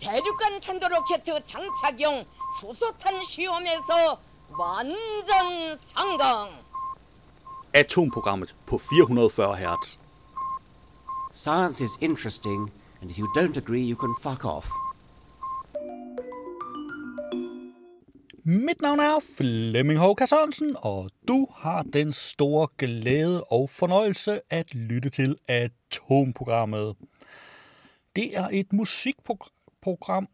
대륙간 0.00 0.60
탄도로켓 0.60 1.24
장착용 1.44 2.24
수소탄 2.60 3.22
시험에서 3.24 4.18
완전 4.58 5.78
성공. 5.94 6.50
Atomprogrammet 7.72 8.54
på 8.66 8.78
440 8.78 9.54
Hz. 9.56 9.98
Science 11.32 11.80
is 11.80 11.96
interesting, 12.00 12.70
and 13.00 13.10
if 13.10 13.18
you 13.18 13.26
don't 13.36 13.56
agree, 13.56 13.82
you 13.82 13.96
can 13.96 14.14
fuck 14.20 14.44
off. 14.44 14.68
Mit 18.44 18.80
navn 18.80 19.00
er 19.00 19.20
Flemming 19.36 19.98
Håka 19.98 20.26
Sørensen, 20.26 20.76
og 20.78 21.10
du 21.28 21.46
har 21.56 21.82
den 21.82 22.12
store 22.12 22.68
glæde 22.78 23.44
og 23.44 23.70
fornøjelse 23.70 24.40
at 24.50 24.74
lytte 24.74 25.08
til 25.08 25.36
Atomprogrammet. 25.48 26.96
Det 28.16 28.36
er 28.36 28.48
et 28.52 28.72
musikprogram. 28.72 29.53
program. 29.85 30.27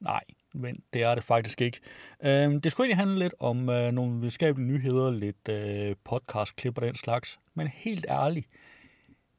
Nej, 0.00 0.20
men 0.54 0.76
det 0.92 1.02
er 1.02 1.14
det 1.14 1.24
faktisk 1.24 1.60
ikke. 1.60 1.80
Øh, 2.22 2.62
det 2.62 2.72
skulle 2.72 2.84
egentlig 2.84 2.96
handle 2.96 3.18
lidt 3.18 3.34
om 3.40 3.68
øh, 3.68 3.92
nogle 3.92 4.14
videnskabelige 4.14 4.68
nyheder, 4.68 5.12
lidt 5.12 5.48
øh, 5.48 5.96
podcastklip 6.04 6.78
og 6.78 6.82
den 6.82 6.94
slags. 6.94 7.38
Men 7.54 7.66
helt 7.66 8.06
ærligt, 8.08 8.46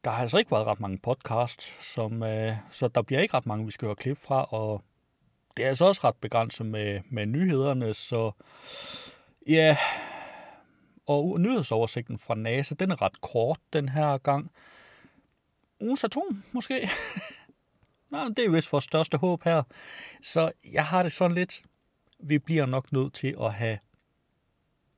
der 0.03 0.11
har 0.11 0.21
altså 0.21 0.37
ikke 0.37 0.51
været 0.51 0.65
ret 0.65 0.79
mange 0.79 0.97
podcasts, 0.97 1.85
som, 1.93 2.23
øh, 2.23 2.53
så 2.69 2.87
der 2.87 3.01
bliver 3.01 3.21
ikke 3.21 3.33
ret 3.33 3.45
mange, 3.45 3.65
vi 3.65 3.71
skal 3.71 3.85
høre 3.85 3.95
klip 3.95 4.17
fra, 4.17 4.43
og 4.43 4.81
det 5.57 5.65
er 5.65 5.69
altså 5.69 5.85
også 5.85 6.01
ret 6.03 6.15
begrænset 6.15 6.65
med, 6.65 7.01
med 7.09 7.25
nyhederne, 7.25 7.93
så 7.93 8.31
ja, 9.47 9.77
og 11.05 11.41
nyhedsoversigten 11.41 12.17
fra 12.17 12.35
NASA, 12.35 12.75
den 12.75 12.91
er 12.91 13.01
ret 13.01 13.21
kort 13.21 13.59
den 13.73 13.89
her 13.89 14.17
gang. 14.17 14.51
Ugens 15.79 16.03
atom, 16.03 16.43
måske? 16.51 16.89
Nå, 18.09 18.17
det 18.29 18.45
er 18.45 18.51
vist 18.51 18.71
vores 18.71 18.83
største 18.83 19.17
håb 19.17 19.43
her. 19.43 19.63
Så 20.21 20.51
jeg 20.73 20.85
har 20.85 21.03
det 21.03 21.11
sådan 21.11 21.35
lidt, 21.35 21.63
vi 22.19 22.39
bliver 22.39 22.65
nok 22.65 22.91
nødt 22.91 23.13
til 23.13 23.35
at 23.41 23.53
have 23.53 23.79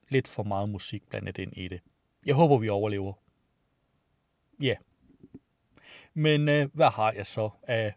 lidt 0.09 0.27
for 0.27 0.43
meget 0.43 0.69
musik 0.69 1.09
blandet 1.09 1.37
ind 1.37 1.57
i 1.57 1.67
det. 1.67 1.81
Jeg 2.25 2.35
håber, 2.35 2.57
vi 2.57 2.69
overlever. 2.69 3.13
Ja. 4.61 4.65
Yeah. 4.65 4.77
Men 6.13 6.49
øh, 6.49 6.67
hvad 6.73 6.89
har 6.89 7.11
jeg 7.11 7.25
så 7.25 7.49
af, 7.63 7.93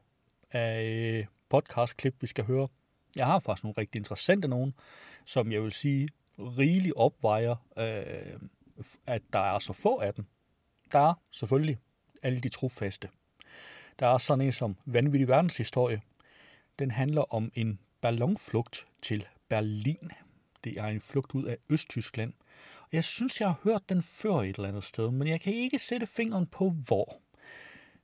af 0.51 0.85
øh, 0.85 1.27
podcastklip, 1.49 2.15
vi 2.21 2.27
skal 2.27 2.45
høre? 2.45 2.69
Jeg 3.17 3.27
har 3.27 3.39
faktisk 3.39 3.65
nogle 3.65 3.75
rigtig 3.79 3.99
interessante 3.99 4.49
nogen, 4.49 4.75
som 5.27 5.53
jeg 5.53 5.63
vil 5.63 5.73
sige 5.73 6.09
rigeligt 6.39 6.95
opvejer, 6.97 7.57
øh, 7.79 8.41
at 9.07 9.23
der 9.33 9.55
er 9.55 9.59
så 9.59 9.73
få 9.73 9.99
af 9.99 10.15
dem. 10.15 10.27
Der 10.93 10.99
er 10.99 11.15
selvfølgelig 11.31 11.79
alle 12.23 12.41
de 12.41 12.49
trofaste. 12.49 13.09
Der 13.99 14.07
er 14.07 14.19
sådan 14.19 14.45
en 14.45 14.53
som 14.53 14.77
Vanvittig 14.85 15.29
Verdenshistorie. 15.29 16.01
Den 16.79 16.91
handler 16.91 17.35
om 17.35 17.53
en 17.55 17.79
ballonflugt 18.01 18.85
til 19.03 19.27
Berlin. 19.49 20.11
Det 20.65 20.79
er 20.79 20.85
en 20.85 21.01
flugt 21.01 21.35
ud 21.35 21.45
af 21.45 21.57
Østtyskland. 21.71 22.33
Jeg 22.93 23.05
synes, 23.05 23.41
jeg 23.41 23.49
har 23.49 23.61
hørt 23.65 23.89
den 23.89 24.03
før 24.03 24.35
et 24.35 24.57
eller 24.57 24.69
andet 24.69 24.85
sted, 24.85 25.11
men 25.11 25.29
jeg 25.29 25.41
kan 25.41 25.53
ikke 25.53 25.79
sætte 25.79 26.07
fingeren 26.07 26.47
på 26.47 26.71
hvor. 26.71 27.17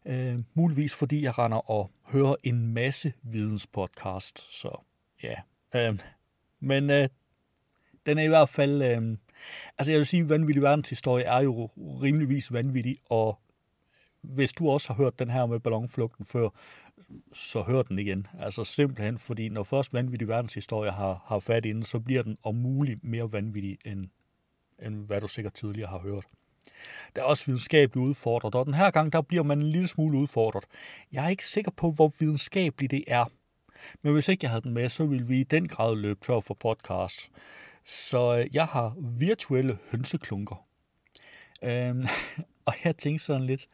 Øh, 0.07 0.39
muligvis 0.55 0.95
fordi 0.95 1.23
jeg 1.23 1.39
render 1.39 1.71
og 1.71 1.91
hører 2.07 2.35
en 2.45 2.75
masse 2.75 3.13
videnspodcast. 3.23 4.53
Så 4.61 4.81
ja. 5.23 5.35
Øh, 5.75 5.99
men 6.61 6.91
øh, 6.91 7.09
den 8.07 8.19
er 8.19 8.23
i 8.23 8.29
hvert 8.29 8.49
fald... 8.49 8.83
Øh, 8.83 9.17
altså 9.79 9.93
jeg 9.93 9.99
vil 9.99 10.07
sige, 10.07 10.23
at 10.23 10.29
vanvittig 10.29 10.63
verdenshistorie 10.63 11.25
er 11.25 11.41
jo 11.41 11.67
rimeligvis 11.77 12.53
vanvittig, 12.53 12.97
og 13.07 13.39
hvis 14.29 14.53
du 14.53 14.71
også 14.71 14.89
har 14.89 14.95
hørt 14.95 15.19
den 15.19 15.31
her 15.31 15.47
med 15.47 15.61
ballonflugten 15.61 16.25
før, 16.25 16.49
så 17.33 17.63
hør 17.63 17.83
den 17.83 17.99
igen. 17.99 18.27
Altså 18.41 18.65
simpelthen, 18.65 19.19
fordi 19.19 19.49
når 19.49 19.63
først 19.63 19.95
vanvittig 19.95 20.29
verdenshistorie 20.29 20.91
har, 20.91 21.25
har 21.27 21.39
fat 21.39 21.65
inden, 21.65 21.85
så 21.85 22.01
bliver 22.01 22.23
den 22.23 22.39
om 22.43 22.55
muligt 22.55 23.05
mere 23.05 23.33
vanvittig, 23.33 23.79
end, 23.85 24.07
end 24.83 25.07
hvad 25.07 25.21
du 25.21 25.29
sikkert 25.29 25.55
tidligere 25.55 25.91
har 25.91 25.99
hørt. 25.99 26.25
Der 27.17 27.23
er 27.23 27.27
også 27.27 27.47
videnskabeligt 27.47 28.07
udfordret, 28.07 28.55
og 28.55 28.67
den 28.67 28.75
her 28.75 28.91
gang, 28.91 29.13
der 29.13 29.21
bliver 29.21 29.43
man 29.43 29.59
en 29.59 29.71
lille 29.71 29.89
smule 29.89 30.19
udfordret. 30.19 30.65
Jeg 31.13 31.25
er 31.25 31.29
ikke 31.29 31.45
sikker 31.45 31.71
på, 31.71 31.91
hvor 31.91 32.13
videnskabeligt 32.19 32.91
det 32.91 33.05
er. 33.07 33.25
Men 34.03 34.13
hvis 34.13 34.29
ikke 34.29 34.45
jeg 34.45 34.51
havde 34.51 34.63
den 34.63 34.75
med, 34.75 34.89
så 34.89 35.07
ville 35.07 35.27
vi 35.27 35.41
i 35.41 35.45
den 35.45 35.69
grad 35.69 35.97
løbe 35.97 36.21
tør 36.23 36.41
for 36.41 36.55
podcast. 36.55 37.31
Så 37.85 38.39
øh, 38.39 38.55
jeg 38.55 38.67
har 38.67 38.95
virtuelle 38.99 39.79
hønseklunker. 39.91 40.67
Øhm, 41.63 42.07
og 42.67 42.75
jeg 42.85 42.97
tænkte 42.97 43.25
sådan 43.25 43.47
lidt, 43.47 43.69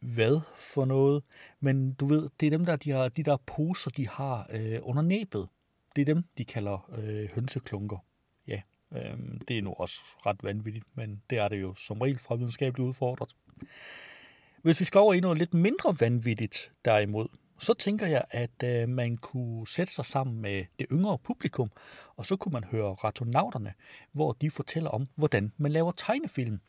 hvad 0.00 0.40
for 0.56 0.84
noget. 0.84 1.22
Men 1.60 1.92
du 1.92 2.06
ved, 2.06 2.28
det 2.40 2.46
er 2.46 2.50
dem 2.50 2.64
der, 2.64 2.76
de, 2.76 2.90
har, 2.90 3.08
de 3.08 3.22
der 3.22 3.36
poser, 3.36 3.90
de 3.90 4.08
har 4.08 4.46
øh, 4.52 4.78
under 4.82 5.02
næbet. 5.02 5.48
Det 5.96 6.02
er 6.02 6.06
dem, 6.14 6.24
de 6.38 6.44
kalder 6.44 6.90
øh, 6.98 7.28
hønseklunker. 7.34 7.98
Ja, 8.46 8.60
øh, 8.92 9.18
det 9.48 9.58
er 9.58 9.62
nu 9.62 9.72
også 9.72 10.00
ret 10.26 10.44
vanvittigt, 10.44 10.84
men 10.94 11.22
det 11.30 11.38
er 11.38 11.48
det 11.48 11.60
jo 11.60 11.74
som 11.74 12.00
regel 12.00 12.18
fra 12.18 12.34
videnskabeligt 12.34 12.88
udfordret. 12.88 13.36
Hvis 14.62 14.80
vi 14.80 14.84
skal 14.84 14.98
over 14.98 15.14
i 15.14 15.20
noget 15.20 15.38
lidt 15.38 15.54
mindre 15.54 15.96
vanvittigt 16.00 16.72
derimod, 16.84 17.28
så 17.58 17.74
tænker 17.74 18.06
jeg, 18.06 18.24
at 18.30 18.62
øh, 18.64 18.88
man 18.88 19.16
kunne 19.16 19.66
sætte 19.66 19.92
sig 19.92 20.04
sammen 20.04 20.40
med 20.40 20.64
det 20.78 20.86
yngre 20.92 21.18
publikum, 21.18 21.70
og 22.16 22.26
så 22.26 22.36
kunne 22.36 22.52
man 22.52 22.64
høre 22.64 22.94
ratonauterne, 22.94 23.74
hvor 24.12 24.32
de 24.32 24.50
fortæller 24.50 24.90
om, 24.90 25.08
hvordan 25.16 25.52
man 25.56 25.72
laver 25.72 25.92
tegnefilm. 25.92 26.60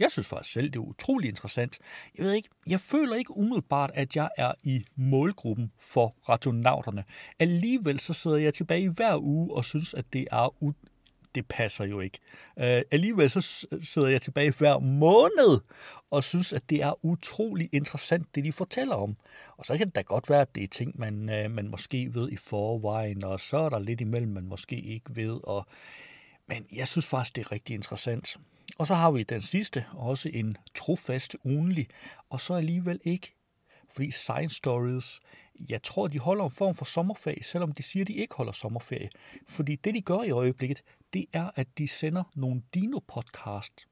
Jeg 0.00 0.10
synes 0.10 0.28
faktisk 0.28 0.52
selv, 0.52 0.70
det 0.70 0.76
er 0.76 0.80
utrolig 0.80 1.28
interessant. 1.28 1.78
Jeg 2.18 2.24
ved 2.24 2.32
ikke, 2.32 2.48
jeg 2.66 2.80
føler 2.80 3.16
ikke 3.16 3.36
umiddelbart, 3.36 3.90
at 3.94 4.16
jeg 4.16 4.28
er 4.36 4.52
i 4.64 4.84
målgruppen 4.96 5.72
for 5.78 6.16
ratonauterne. 6.28 7.04
Alligevel 7.38 8.00
så 8.00 8.12
sidder 8.12 8.36
jeg 8.36 8.54
tilbage 8.54 8.90
hver 8.90 9.16
uge 9.22 9.56
og 9.56 9.64
synes, 9.64 9.94
at 9.94 10.04
det 10.12 10.26
er 10.30 10.54
u- 10.62 10.88
det 11.34 11.46
passer 11.46 11.84
jo 11.84 12.00
ikke. 12.00 12.18
Uh, 12.56 12.62
alligevel 12.90 13.30
så 13.30 13.66
sidder 13.80 14.08
jeg 14.08 14.22
tilbage 14.22 14.52
hver 14.58 14.78
måned 14.78 15.60
og 16.10 16.24
synes, 16.24 16.52
at 16.52 16.70
det 16.70 16.82
er 16.82 17.04
utrolig 17.04 17.68
interessant, 17.72 18.34
det 18.34 18.44
de 18.44 18.52
fortæller 18.52 18.94
om. 18.94 19.16
Og 19.56 19.66
så 19.66 19.78
kan 19.78 19.86
det 19.86 19.94
da 19.94 20.00
godt 20.00 20.30
være, 20.30 20.40
at 20.40 20.54
det 20.54 20.62
er 20.62 20.68
ting, 20.68 20.98
man, 20.98 21.14
uh, 21.14 21.50
man 21.50 21.68
måske 21.68 22.14
ved 22.14 22.30
i 22.30 22.36
forvejen, 22.36 23.24
og 23.24 23.40
så 23.40 23.56
er 23.56 23.68
der 23.68 23.78
lidt 23.78 24.00
imellem, 24.00 24.32
man 24.32 24.46
måske 24.46 24.80
ikke 24.80 25.16
ved. 25.16 25.40
Og... 25.42 25.66
Men 26.48 26.66
jeg 26.72 26.88
synes 26.88 27.06
faktisk, 27.06 27.36
det 27.36 27.46
er 27.46 27.52
rigtig 27.52 27.74
interessant. 27.74 28.36
Og 28.78 28.86
så 28.86 28.94
har 28.94 29.10
vi 29.10 29.22
den 29.22 29.40
sidste, 29.40 29.84
også 29.92 30.30
en 30.34 30.56
trofast 30.74 31.36
ugenlig, 31.44 31.88
og 32.30 32.40
så 32.40 32.54
alligevel 32.54 33.00
ikke. 33.04 33.34
Fordi 33.90 34.10
Science 34.10 34.56
Stories, 34.56 35.20
jeg 35.68 35.82
tror, 35.82 36.06
de 36.08 36.18
holder 36.18 36.44
en 36.44 36.50
form 36.50 36.74
for 36.74 36.84
sommerferie, 36.84 37.42
selvom 37.42 37.72
de 37.72 37.82
siger, 37.82 38.04
de 38.04 38.12
ikke 38.12 38.34
holder 38.34 38.52
sommerferie. 38.52 39.10
Fordi 39.48 39.76
det, 39.76 39.94
de 39.94 40.00
gør 40.00 40.22
i 40.22 40.30
øjeblikket, 40.30 40.82
det 41.12 41.26
er, 41.32 41.50
at 41.54 41.78
de 41.78 41.88
sender 41.88 42.24
nogle 42.34 42.62
Dino-podcast. 42.76 43.86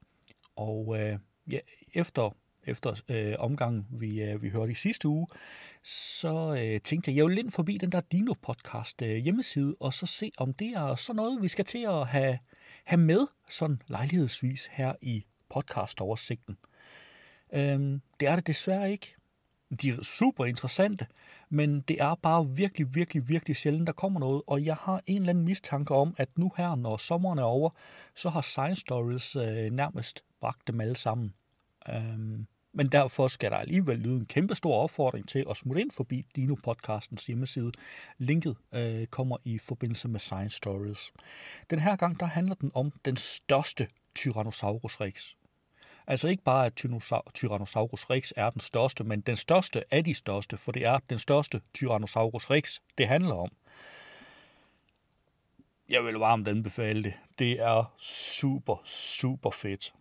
Og 0.55 0.99
øh, 0.99 1.19
ja, 1.51 1.59
efter, 1.93 2.35
efter 2.63 3.01
øh, 3.09 3.35
omgangen, 3.39 3.87
vi, 3.89 4.21
øh, 4.21 4.43
vi 4.43 4.49
hørte 4.49 4.71
i 4.71 4.75
sidste 4.75 5.07
uge, 5.07 5.27
så 5.83 6.55
øh, 6.59 6.81
tænkte 6.81 7.11
jeg, 7.11 7.17
jeg 7.17 7.25
vil 7.25 7.37
ind 7.37 7.51
forbi 7.51 7.77
den 7.77 7.91
der 7.91 8.01
Dino-podcast 8.13 9.05
øh, 9.05 9.15
hjemmeside, 9.17 9.75
og 9.79 9.93
så 9.93 10.05
se, 10.05 10.31
om 10.37 10.53
det 10.53 10.67
er 10.67 10.95
sådan 10.95 11.15
noget, 11.15 11.41
vi 11.41 11.47
skal 11.47 11.65
til 11.65 11.85
at 11.85 12.07
have, 12.07 12.39
have 12.83 12.99
med 12.99 13.27
sådan 13.49 13.81
lejlighedsvis 13.89 14.69
her 14.71 14.93
i 15.01 15.25
podcastoversigten. 15.49 16.57
Øhm, 17.53 18.01
det 18.19 18.27
er 18.27 18.35
det 18.35 18.47
desværre 18.47 18.91
ikke. 18.91 19.15
De 19.81 19.89
er 19.89 20.03
super 20.03 20.45
interessante, 20.45 21.07
men 21.49 21.81
det 21.81 22.01
er 22.01 22.15
bare 22.15 22.47
virkelig, 22.49 22.95
virkelig, 22.95 23.29
virkelig 23.29 23.55
sjældent, 23.55 23.87
der 23.87 23.93
kommer 23.93 24.19
noget, 24.19 24.41
og 24.47 24.65
jeg 24.65 24.75
har 24.75 25.01
en 25.07 25.21
eller 25.21 25.29
anden 25.29 25.45
mistanke 25.45 25.95
om, 25.95 26.15
at 26.17 26.37
nu 26.37 26.51
her, 26.57 26.75
når 26.75 26.97
sommeren 26.97 27.39
er 27.39 27.43
over, 27.43 27.69
så 28.15 28.29
har 28.29 28.41
Science 28.41 28.79
Stories 28.79 29.35
øh, 29.35 29.71
nærmest 29.71 30.23
bragt 30.41 30.67
dem 30.67 30.81
alle 30.81 30.95
sammen. 30.95 31.33
Øhm, 31.89 32.47
men 32.73 32.87
derfor 32.87 33.27
skal 33.27 33.51
der 33.51 33.57
alligevel 33.57 33.97
lyde 33.97 34.15
en 34.15 34.25
kæmpe 34.25 34.55
stor 34.55 34.75
opfordring 34.75 35.27
til 35.27 35.43
at 35.49 35.57
smutte 35.57 35.81
ind 35.81 35.91
forbi 35.91 36.25
Dino-podcastens 36.37 37.27
hjemmeside. 37.27 37.71
Linket 38.17 38.57
øh, 38.73 39.07
kommer 39.07 39.37
i 39.45 39.57
forbindelse 39.57 40.07
med 40.07 40.19
Science 40.19 40.57
Stories. 40.57 41.13
Den 41.69 41.79
her 41.79 41.95
gang 41.95 42.19
der 42.19 42.25
handler 42.25 42.55
den 42.55 42.71
om 42.73 42.91
den 43.05 43.17
største 43.17 43.87
Tyrannosaurus 44.15 45.01
rex. 45.01 45.33
Altså 46.07 46.27
ikke 46.27 46.43
bare, 46.43 46.65
at 46.65 46.75
Tyrannosaurus 47.33 48.09
rex 48.09 48.31
er 48.35 48.49
den 48.49 48.61
største, 48.61 49.03
men 49.03 49.21
den 49.21 49.35
største 49.35 49.83
af 49.93 50.03
de 50.03 50.13
største, 50.13 50.57
for 50.57 50.71
det 50.71 50.85
er 50.85 50.99
den 51.09 51.19
største 51.19 51.61
Tyrannosaurus 51.73 52.49
rex, 52.49 52.79
det 52.97 53.07
handler 53.07 53.35
om. 53.35 53.49
Jeg 55.89 56.03
vil 56.05 56.13
varmt 56.13 56.47
anbefale 56.47 57.03
det. 57.03 57.13
Det 57.39 57.51
er 57.51 57.93
super, 57.97 58.81
super 58.85 59.51
fedt. 59.51 59.93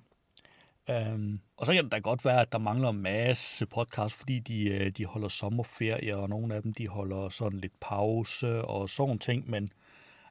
Um, 0.91 1.41
og 1.57 1.67
så 1.67 1.73
kan 1.73 1.85
det 1.85 1.93
da 1.93 1.99
godt 1.99 2.25
være, 2.25 2.41
at 2.41 2.53
der 2.53 2.59
mangler 2.59 2.89
en 2.89 3.03
masse 3.03 3.67
podcast, 3.67 4.15
fordi 4.15 4.39
de, 4.39 4.65
øh, 4.69 4.91
de 4.91 5.05
holder 5.05 5.29
sommerferie, 5.29 6.17
og 6.17 6.29
nogle 6.29 6.55
af 6.55 6.63
dem 6.63 6.75
de 6.75 6.89
holder 6.89 7.29
sådan 7.29 7.61
lidt 7.61 7.81
pause 7.81 8.65
og 8.65 8.89
sådan 8.89 9.19
ting, 9.19 9.51
men 9.51 9.73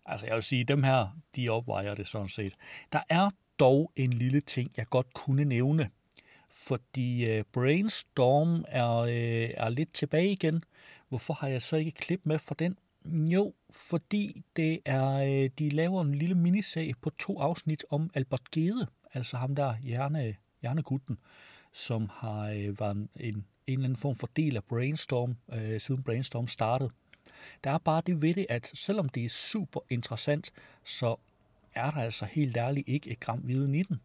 altså 0.05 0.25
jeg 0.25 0.35
vil 0.35 0.43
sige, 0.43 0.63
dem 0.63 0.83
her, 0.83 1.17
de 1.35 1.49
opvejer 1.49 1.95
det 1.95 2.07
sådan 2.07 2.29
set. 2.29 2.53
Der 2.93 3.01
er 3.09 3.29
dog 3.59 3.91
en 3.95 4.13
lille 4.13 4.41
ting, 4.41 4.71
jeg 4.77 4.85
godt 4.85 5.13
kunne 5.13 5.45
nævne. 5.45 5.89
fordi 6.51 7.39
uh, 7.39 7.45
Brainstorm 7.51 8.65
er, 8.67 9.01
uh, 9.01 9.09
er 9.65 9.69
lidt 9.69 9.93
tilbage 9.93 10.31
igen. 10.31 10.63
Hvorfor 11.09 11.33
har 11.33 11.47
jeg 11.47 11.61
så 11.61 11.75
ikke 11.75 11.91
klip 11.91 12.21
med 12.23 12.39
for 12.39 12.55
den? 12.55 12.77
Jo, 13.05 13.53
fordi 13.71 14.43
det 14.55 14.79
er, 14.85 15.21
uh, 15.21 15.49
de 15.59 15.69
laver 15.69 16.01
en 16.01 16.15
lille 16.15 16.35
miniserie 16.35 16.93
på 17.01 17.09
to 17.09 17.39
afsnit 17.39 17.85
om 17.89 18.09
Albert 18.13 18.51
Gede, 18.51 18.87
altså 19.13 19.37
ham 19.37 19.55
der 19.55 19.75
hjerne, 19.83 20.35
hjernegutten, 20.61 21.17
som 21.73 22.09
har 22.13 22.49
øh, 22.49 22.79
været 22.79 22.95
en, 22.95 23.09
en, 23.15 23.35
en 23.35 23.45
eller 23.67 23.83
anden 23.83 23.95
form 23.95 24.15
for 24.15 24.29
del 24.35 24.55
af 24.55 24.63
Brainstorm, 24.63 25.35
øh, 25.53 25.79
siden 25.79 26.03
Brainstorm 26.03 26.47
startede. 26.47 26.89
Der 27.63 27.71
er 27.71 27.77
bare 27.77 28.01
det 28.05 28.21
ved 28.21 28.33
det, 28.33 28.45
at 28.49 28.71
selvom 28.73 29.09
det 29.09 29.25
er 29.25 29.29
super 29.29 29.79
interessant, 29.89 30.51
så 30.83 31.15
er 31.75 31.91
der 31.91 31.97
altså 31.97 32.25
helt 32.25 32.57
ærligt 32.57 32.87
ikke 32.87 33.11
et 33.11 33.19
gram 33.19 33.41
viden 33.43 33.75
i 33.75 33.83
den. 33.83 33.99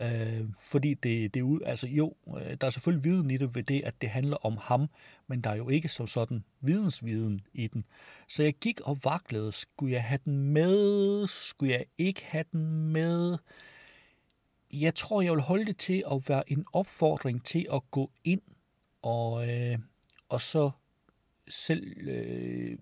Øh, 0.00 0.48
fordi 0.58 0.94
det, 0.94 1.34
det 1.34 1.40
er 1.40 1.44
ud, 1.44 1.60
altså 1.66 1.86
jo, 1.86 2.14
øh, 2.38 2.56
der 2.60 2.66
er 2.66 2.70
selvfølgelig 2.70 3.04
viden 3.04 3.30
i 3.30 3.36
det 3.36 3.54
ved 3.54 3.62
det, 3.62 3.82
at 3.84 3.94
det 4.00 4.10
handler 4.10 4.36
om 4.36 4.58
ham, 4.60 4.88
men 5.26 5.40
der 5.40 5.50
er 5.50 5.54
jo 5.54 5.68
ikke 5.68 5.88
som 5.88 6.06
sådan 6.06 6.44
vidensviden 6.60 7.40
i 7.54 7.66
den. 7.66 7.84
Så 8.28 8.42
jeg 8.42 8.54
gik 8.54 8.80
og 8.80 8.98
vaklede, 9.04 9.52
skulle 9.52 9.92
jeg 9.94 10.04
have 10.04 10.20
den 10.24 10.52
med, 10.52 11.26
skulle 11.26 11.72
jeg 11.72 11.84
ikke 11.98 12.24
have 12.24 12.44
den 12.52 12.92
med? 12.92 13.38
Jeg 14.72 14.94
tror, 14.94 15.22
jeg 15.22 15.32
vil 15.32 15.40
holde 15.40 15.64
det 15.64 15.76
til 15.76 16.04
at 16.12 16.28
være 16.28 16.52
en 16.52 16.66
opfordring 16.72 17.44
til 17.44 17.66
at 17.72 17.90
gå 17.90 18.10
ind 18.24 18.42
og, 19.02 19.48
øh, 19.48 19.78
og 20.28 20.40
så 20.40 20.70
selv, 21.48 22.08
øh, 22.08 22.78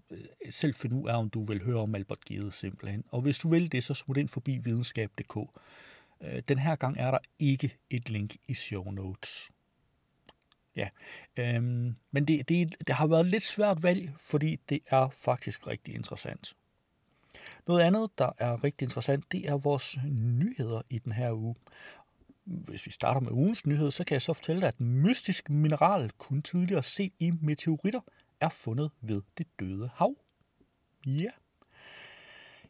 selv 0.51 0.75
finde 0.75 0.97
ud 0.97 1.09
af, 1.09 1.19
om 1.19 1.31
du 1.31 1.45
vil 1.45 1.65
høre 1.65 1.81
om 1.81 1.95
Albert 1.95 2.25
Gede 2.25 2.53
simpelthen. 2.53 3.05
Og 3.09 3.21
hvis 3.21 3.39
du 3.39 3.49
vil 3.49 3.73
det, 3.73 3.85
så 3.85 3.95
smut 3.95 4.17
ind 4.17 4.29
forbi 4.29 4.59
videnskab.dk. 4.59 5.37
Øh, 6.21 6.43
den 6.49 6.59
her 6.59 6.77
gang 6.77 6.99
er 6.99 7.11
der 7.11 7.19
ikke 7.39 7.79
et 7.91 8.11
link 8.11 8.37
i 8.49 8.55
show 8.55 8.91
notes. 8.91 9.51
Ja, 10.77 10.89
øhm, 11.37 11.97
men 12.11 12.25
det, 12.25 12.49
det, 12.49 12.75
det 12.87 12.95
har 12.95 13.07
været 13.07 13.27
lidt 13.27 13.43
svært 13.43 13.83
valg, 13.83 14.13
fordi 14.19 14.57
det 14.69 14.81
er 14.87 15.09
faktisk 15.09 15.67
rigtig 15.67 15.95
interessant. 15.95 16.57
Noget 17.67 17.81
andet, 17.81 18.11
der 18.19 18.31
er 18.39 18.65
rigtig 18.65 18.87
interessant, 18.87 19.33
det 19.33 19.49
er 19.49 19.57
vores 19.57 19.99
nyheder 20.13 20.83
i 20.91 20.99
den 20.99 21.13
her 21.13 21.33
uge. 21.33 21.55
Hvis 22.45 22.87
vi 22.87 22.91
starter 22.91 23.21
med 23.21 23.31
ugens 23.31 23.67
nyhed, 23.67 23.91
så 23.91 24.05
kan 24.05 24.15
jeg 24.15 24.23
så 24.23 24.33
fortælle 24.33 24.61
dig, 24.61 24.69
at 24.69 24.81
mystisk 24.81 25.51
mineral, 25.51 26.11
kun 26.19 26.43
tidligere 26.43 26.83
set 26.83 27.13
i 27.19 27.33
meteoritter, 27.43 28.01
er 28.41 28.49
fundet 28.49 28.91
ved 29.01 29.23
det 29.39 29.47
døde 29.61 29.91
hav. 29.95 30.15
Ja. 31.07 31.31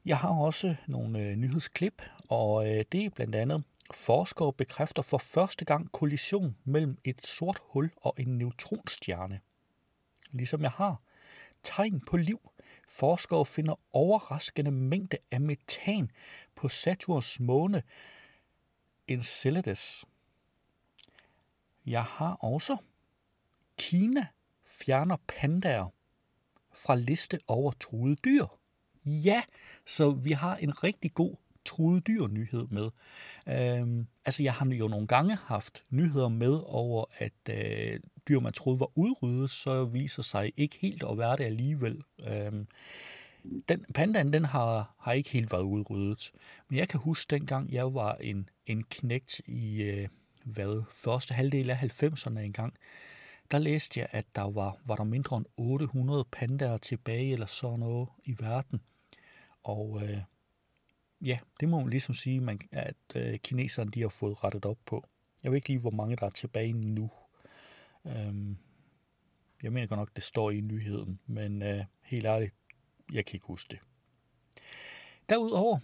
Jeg 0.05 0.19
har 0.19 0.31
også 0.31 0.77
nogle 0.87 1.19
øh, 1.19 1.37
nyhedsklip, 1.37 2.03
og 2.29 2.69
øh, 2.69 2.85
det 2.93 3.05
er 3.05 3.11
blandt 3.11 3.35
andet, 3.35 3.65
forskere 3.95 4.53
bekræfter 4.53 5.03
for 5.03 5.19
første 5.19 5.65
gang 5.65 5.93
kollision 5.93 6.57
mellem 6.65 6.99
et 7.05 7.27
sort 7.27 7.59
hul 7.63 7.91
og 7.97 8.15
en 8.19 8.39
neutronstjerne. 8.39 9.41
Ligesom 10.31 10.63
jeg 10.63 10.71
har. 10.71 11.01
Tegn 11.63 12.01
på 12.01 12.17
liv. 12.17 12.50
Forskere 12.91 13.47
finder 13.47 13.75
overraskende 13.93 14.71
mængde 14.71 15.17
af 15.31 15.41
metan 15.41 16.11
på 16.55 16.69
Saturns 16.69 17.41
måne 17.41 17.83
Enceladus. 19.09 20.05
Jeg 21.87 22.05
har 22.05 22.33
også 22.33 22.77
Kina 23.79 24.27
fjerner 24.67 25.17
pandaer 25.29 25.95
fra 26.75 26.95
liste 26.95 27.41
over 27.47 27.73
truede 27.73 28.17
dyr. 28.17 28.47
Ja, 29.05 29.43
så 29.87 30.11
vi 30.11 30.33
har 30.33 30.57
en 30.57 30.85
rigtig 30.85 31.15
god 31.15 31.37
truede 31.71 32.01
dyr 32.01 32.27
nyhed 32.27 32.67
med. 32.71 32.91
Øhm, 33.49 34.07
altså, 34.25 34.43
jeg 34.43 34.55
har 34.55 34.67
jo 34.67 34.89
nogle 34.89 35.07
gange 35.07 35.37
haft 35.37 35.85
nyheder 35.91 36.29
med 36.29 36.61
over, 36.67 37.05
at 37.19 37.33
øh, 37.51 38.01
dyr, 38.29 38.41
man 38.41 38.53
troede 38.53 38.81
var 38.81 38.91
udryddet, 38.95 39.51
så 39.51 39.85
viser 39.85 40.23
sig 40.23 40.53
ikke 40.57 40.79
helt 40.81 41.05
at 41.11 41.19
være 41.19 41.37
det 41.37 41.45
alligevel. 41.45 42.03
Øhm, 42.29 42.67
den, 43.69 43.85
pandaen, 43.95 44.33
den 44.33 44.45
har, 44.45 44.95
har 44.99 45.13
ikke 45.13 45.31
helt 45.31 45.53
været 45.53 45.63
udryddet. 45.63 46.33
Men 46.69 46.79
jeg 46.79 46.89
kan 46.89 47.01
huske, 47.01 47.31
dengang 47.31 47.73
jeg 47.73 47.95
var 47.95 48.15
en, 48.15 48.49
en 48.67 48.83
knægt 48.83 49.41
i, 49.47 49.83
øh, 49.83 50.09
hvad, 50.45 50.83
første 50.93 51.35
halvdel 51.35 51.71
af 51.71 52.03
90'erne 52.03 52.39
engang, 52.39 52.75
der 53.51 53.59
læste 53.59 54.01
jeg, 54.01 54.09
at 54.11 54.27
der 54.35 54.51
var, 54.51 54.77
var 54.85 54.97
der 54.97 55.05
mindre 55.05 55.37
end 55.37 55.47
800 55.57 56.25
pandaer 56.33 56.77
tilbage 56.77 57.33
eller 57.33 57.47
sådan 57.47 57.79
noget 57.79 58.09
i 58.25 58.37
verden. 58.41 58.81
Og 59.65 60.03
øh, 60.03 60.19
ja, 61.21 61.39
det 61.61 61.69
må 61.69 61.81
man 61.81 61.91
ligesom 61.91 62.15
sige, 62.15 62.41
man, 62.41 62.61
at 62.73 62.97
øh, 63.15 63.39
kineserne 63.39 63.91
de 63.91 64.01
har 64.01 64.09
fået 64.09 64.45
rettet 64.45 64.67
op 64.67 64.79
på. 64.87 65.05
Jeg 65.43 65.51
ved 65.51 65.57
ikke 65.57 65.69
lige, 65.69 65.81
hvor 65.81 65.91
mange 65.91 66.17
der 66.17 66.27
er 66.27 66.31
tilbage 66.31 66.73
nu. 66.73 67.11
Øhm, 68.07 68.57
jeg 69.63 69.73
mener 69.73 69.87
godt 69.87 69.99
nok, 69.99 70.15
det 70.17 70.23
står 70.23 70.51
i 70.51 70.61
nyheden, 70.61 71.21
men 71.27 71.63
øh, 71.63 71.85
helt 72.03 72.27
ærligt, 72.27 72.55
jeg 73.13 73.25
kan 73.25 73.35
ikke 73.35 73.47
huske 73.47 73.69
det. 73.71 73.79
Derudover, 75.29 75.79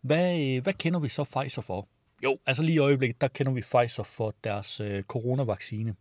hvad, 0.00 0.40
øh, 0.40 0.62
hvad 0.62 0.72
kender 0.72 1.00
vi 1.00 1.08
så 1.08 1.24
Pfizer 1.24 1.62
for? 1.62 1.88
Jo, 2.24 2.38
altså 2.46 2.62
lige 2.62 2.76
i 2.76 2.78
øjeblikket, 2.78 3.20
der 3.20 3.28
kender 3.28 3.52
vi 3.52 3.60
Pfizer 3.60 4.02
for 4.02 4.34
deres 4.44 4.80
øh, 4.80 5.02
coronavaccine. 5.02 5.96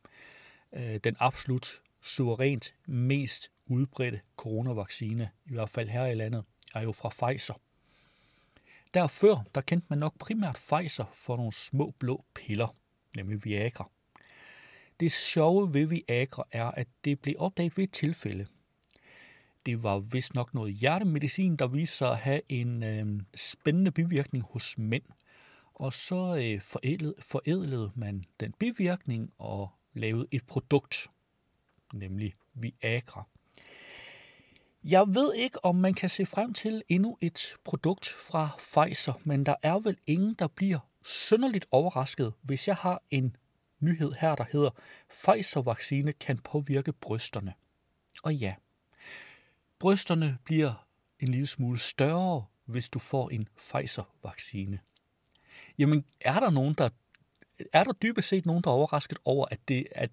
Øh, 0.74 1.00
den 1.04 1.16
absolut 1.20 1.82
suverænt 2.02 2.76
mest 2.86 3.52
udbredte 3.66 4.22
coronavaccine, 4.38 5.30
i 5.46 5.54
hvert 5.54 5.70
fald 5.70 5.90
her 5.90 6.06
i 6.06 6.16
landet, 6.16 6.44
er 6.74 6.82
jo 6.82 6.92
fra 6.92 7.10
Pfizer. 7.10 7.54
Derfor 8.94 9.46
der 9.56 9.62
kendte 9.62 9.88
man 9.90 10.00
nok 10.00 10.18
primært 10.20 10.56
Pfizer 10.70 11.06
for 11.14 11.38
nogle 11.38 11.54
små 11.54 11.94
blå 12.00 12.26
piller, 12.34 12.76
nemlig 13.16 13.46
Viagra. 13.46 13.90
Det 15.00 15.12
sjove 15.12 15.74
ved 15.74 15.86
Viagra 15.86 16.44
er, 16.52 16.72
at 16.72 16.88
det 17.06 17.20
blev 17.20 17.36
opdaget 17.40 17.78
ved 17.78 17.84
et 17.84 17.92
tilfælde. 17.92 18.48
Det 19.66 19.84
var 19.84 20.00
vist 20.00 20.34
nok 20.34 20.54
noget 20.54 20.74
hjertemedicin, 20.74 21.56
der 21.56 21.68
viste 21.68 21.98
sig 21.98 22.12
at 22.12 22.18
have 22.18 22.42
en 22.50 22.84
øh, 22.84 23.22
spændende 23.36 23.92
bivirkning 23.92 24.44
hos 24.50 24.78
mænd. 24.78 25.04
Og 25.74 25.94
så 25.94 26.36
øh, 26.36 26.62
forædlede, 26.62 27.16
forædlede 27.20 27.92
man 27.96 28.26
den 28.40 28.54
bivirkning 28.60 29.34
og 29.38 29.70
lavede 29.94 30.28
et 30.32 30.48
produkt, 30.48 31.08
nemlig 31.94 32.34
Viagra. 32.54 33.28
Jeg 34.84 35.08
ved 35.08 35.34
ikke, 35.34 35.66
om 35.66 35.76
man 35.76 35.94
kan 35.94 36.10
se 36.10 36.26
frem 36.26 36.54
til 36.54 36.84
endnu 36.90 37.18
et 37.22 37.56
produkt 37.64 38.08
fra 38.08 38.50
Pfizer, 38.58 39.14
men 39.24 39.46
der 39.46 39.56
er 39.64 39.80
vel 39.80 39.98
ingen, 40.08 40.34
der 40.40 40.48
bliver 40.48 40.80
synderligt 41.04 41.66
overrasket, 41.72 42.34
hvis 42.42 42.68
jeg 42.68 42.76
har 42.76 43.02
en 43.10 43.36
nyhed 43.80 44.12
her, 44.20 44.36
der 44.36 44.46
hedder 44.52 44.70
Pfizer-vaccine 45.10 46.14
kan 46.14 46.38
påvirke 46.38 46.94
brysterne. 46.94 47.54
Og 48.24 48.36
ja, 48.36 48.56
brysterne 49.80 50.38
bliver 50.44 50.88
en 51.20 51.28
lille 51.28 51.48
smule 51.48 51.80
større, 51.80 52.46
hvis 52.66 52.90
du 52.90 53.00
får 53.00 53.30
en 53.30 53.48
Pfizer-vaccine. 53.58 54.80
Jamen, 55.78 56.06
er 56.22 56.40
der 56.40 56.50
nogen, 56.50 56.74
der 56.74 56.90
er 57.74 57.84
der 57.84 57.94
dybest 57.94 58.28
set 58.28 58.46
nogen, 58.46 58.64
der 58.64 58.70
er 58.70 58.74
overrasket 58.76 59.18
over, 59.26 59.46
at, 59.52 59.60
det, 59.68 59.88
at 59.92 60.12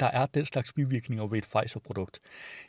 der 0.00 0.06
er 0.06 0.26
den 0.26 0.44
slags 0.44 0.72
bivirkninger 0.72 1.26
ved 1.26 1.38
et 1.38 1.44
Pfizer-produkt? 1.44 2.20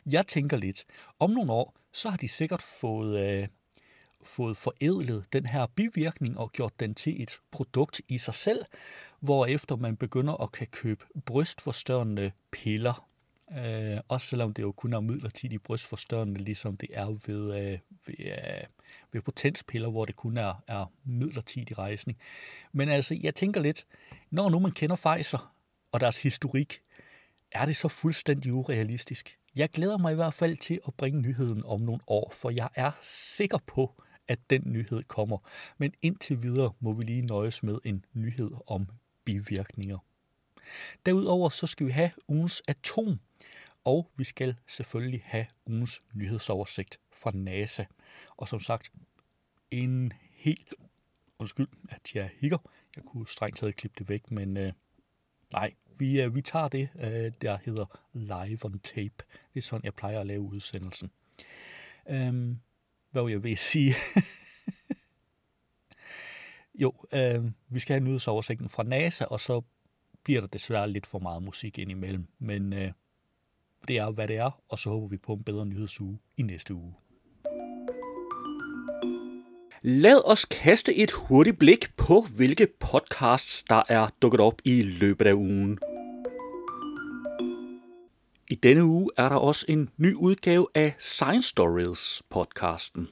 Jeg 0.06 0.26
tænker 0.26 0.56
lidt, 0.56 0.84
om 1.18 1.30
nogle 1.30 1.52
år, 1.52 1.74
så 1.92 2.08
har 2.08 2.16
de 2.16 2.28
sikkert 2.28 2.62
fået, 2.62 3.20
øh, 3.20 3.48
fået 4.24 4.56
forædlet 4.56 5.24
den 5.32 5.46
her 5.46 5.66
bivirkning 5.66 6.38
og 6.38 6.52
gjort 6.52 6.80
den 6.80 6.94
til 6.94 7.22
et 7.22 7.40
produkt 7.50 8.00
i 8.08 8.18
sig 8.18 8.34
selv, 8.34 8.64
hvorefter 9.20 9.76
man 9.76 9.96
begynder 9.96 10.42
at 10.42 10.52
kan 10.52 10.66
købe 10.66 11.04
brystforstørrende 11.26 12.32
piller. 12.50 13.08
Øh, 13.58 13.98
også 14.08 14.26
selvom 14.26 14.52
det 14.52 14.62
jo 14.62 14.72
kun 14.72 14.92
er 14.92 15.00
midlertidigt 15.00 15.62
brystforstørrende, 15.62 16.40
ligesom 16.40 16.76
det 16.76 16.88
er 16.92 17.06
ved, 17.06 17.54
øh, 17.60 17.78
ved, 18.06 18.14
øh, 18.18 18.64
ved 19.12 19.20
potenspiller, 19.20 19.90
hvor 19.90 20.04
det 20.04 20.16
kun 20.16 20.36
er, 20.36 20.62
er 20.66 20.92
midlertidig 21.04 21.78
rejsning. 21.78 22.18
Men 22.72 22.88
altså, 22.88 23.18
jeg 23.22 23.34
tænker 23.34 23.60
lidt, 23.60 23.86
når 24.30 24.50
nu 24.50 24.58
man 24.58 24.72
kender 24.72 24.96
Pfizer 24.96 25.54
og 25.92 26.00
deres 26.00 26.22
historik, 26.22 26.82
er 27.54 27.66
det 27.66 27.76
så 27.76 27.88
fuldstændig 27.88 28.52
urealistisk? 28.52 29.38
Jeg 29.54 29.68
glæder 29.68 29.98
mig 29.98 30.12
i 30.12 30.14
hvert 30.14 30.34
fald 30.34 30.56
til 30.56 30.80
at 30.86 30.94
bringe 30.94 31.20
nyheden 31.20 31.64
om 31.64 31.80
nogle 31.80 32.00
år, 32.06 32.32
for 32.34 32.50
jeg 32.50 32.68
er 32.74 32.92
sikker 33.02 33.58
på, 33.66 34.02
at 34.28 34.38
den 34.50 34.62
nyhed 34.66 35.02
kommer. 35.02 35.38
Men 35.78 35.92
indtil 36.02 36.42
videre 36.42 36.72
må 36.80 36.92
vi 36.92 37.04
lige 37.04 37.22
nøjes 37.22 37.62
med 37.62 37.78
en 37.84 38.04
nyhed 38.12 38.50
om 38.66 38.86
bivirkninger. 39.24 39.98
Derudover 41.06 41.48
så 41.48 41.66
skal 41.66 41.86
vi 41.86 41.92
have 41.92 42.10
ugens 42.28 42.62
atom, 42.68 43.20
og 43.84 44.10
vi 44.16 44.24
skal 44.24 44.56
selvfølgelig 44.66 45.22
have 45.24 45.46
ugens 45.66 46.02
nyhedsoversigt 46.14 47.00
fra 47.12 47.30
NASA. 47.34 47.84
Og 48.36 48.48
som 48.48 48.60
sagt, 48.60 48.92
en 49.70 50.12
helt... 50.30 50.74
Undskyld, 51.38 51.68
at 51.88 52.14
jeg 52.14 52.30
hikker. 52.38 52.58
Jeg 52.96 53.04
kunne 53.04 53.28
strengt 53.28 53.58
taget 53.58 53.76
klippe 53.76 53.94
det 53.98 54.08
væk, 54.08 54.30
men 54.30 54.56
øh, 54.56 54.72
nej, 55.52 55.72
vi, 56.02 56.22
øh, 56.22 56.34
vi 56.34 56.42
tager 56.42 56.68
det, 56.68 56.88
øh, 57.00 57.32
der 57.42 57.58
hedder 57.64 58.00
live 58.12 58.64
on 58.64 58.78
tape. 58.78 59.14
Det 59.54 59.56
er 59.56 59.60
sådan, 59.60 59.84
jeg 59.84 59.94
plejer 59.94 60.20
at 60.20 60.26
lave 60.26 60.40
udsendelsen. 60.40 61.10
Øhm, 62.10 62.58
hvad 63.10 63.22
vil 63.22 63.30
jeg 63.30 63.42
ved 63.42 63.56
sige? 63.56 63.94
jo, 66.82 66.92
øh, 67.12 67.44
vi 67.68 67.80
skal 67.80 67.94
have 67.94 68.04
nyhedsoversigten 68.04 68.68
fra 68.68 68.82
NASA, 68.82 69.24
og 69.24 69.40
så 69.40 69.62
bliver 70.24 70.40
der 70.40 70.48
desværre 70.48 70.90
lidt 70.90 71.06
for 71.06 71.18
meget 71.18 71.42
musik 71.42 71.78
indimellem. 71.78 72.26
Men 72.38 72.72
øh, 72.72 72.92
det 73.88 73.96
er, 73.96 74.10
hvad 74.10 74.28
det 74.28 74.36
er, 74.36 74.62
og 74.68 74.78
så 74.78 74.90
håber 74.90 75.08
vi 75.08 75.16
på 75.16 75.32
en 75.32 75.44
bedre 75.44 75.66
nyhedsuge 75.66 76.18
i 76.36 76.42
næste 76.42 76.74
uge. 76.74 76.94
Lad 79.82 80.22
os 80.24 80.44
kaste 80.44 80.94
et 80.94 81.10
hurtigt 81.10 81.58
blik 81.58 81.96
på, 81.96 82.26
hvilke 82.36 82.66
podcasts, 82.80 83.64
der 83.64 83.82
er 83.88 84.08
dukket 84.22 84.40
op 84.40 84.60
i 84.64 84.82
løbet 84.82 85.26
af 85.26 85.32
ugen. 85.32 85.78
I 88.52 88.54
denne 88.54 88.84
uge 88.84 89.10
er 89.16 89.28
der 89.28 89.36
også 89.36 89.64
en 89.68 89.88
ny 89.98 90.14
udgave 90.14 90.66
af 90.74 90.94
Science 90.98 91.48
Stories 91.48 92.22
podcasten. 92.30 93.08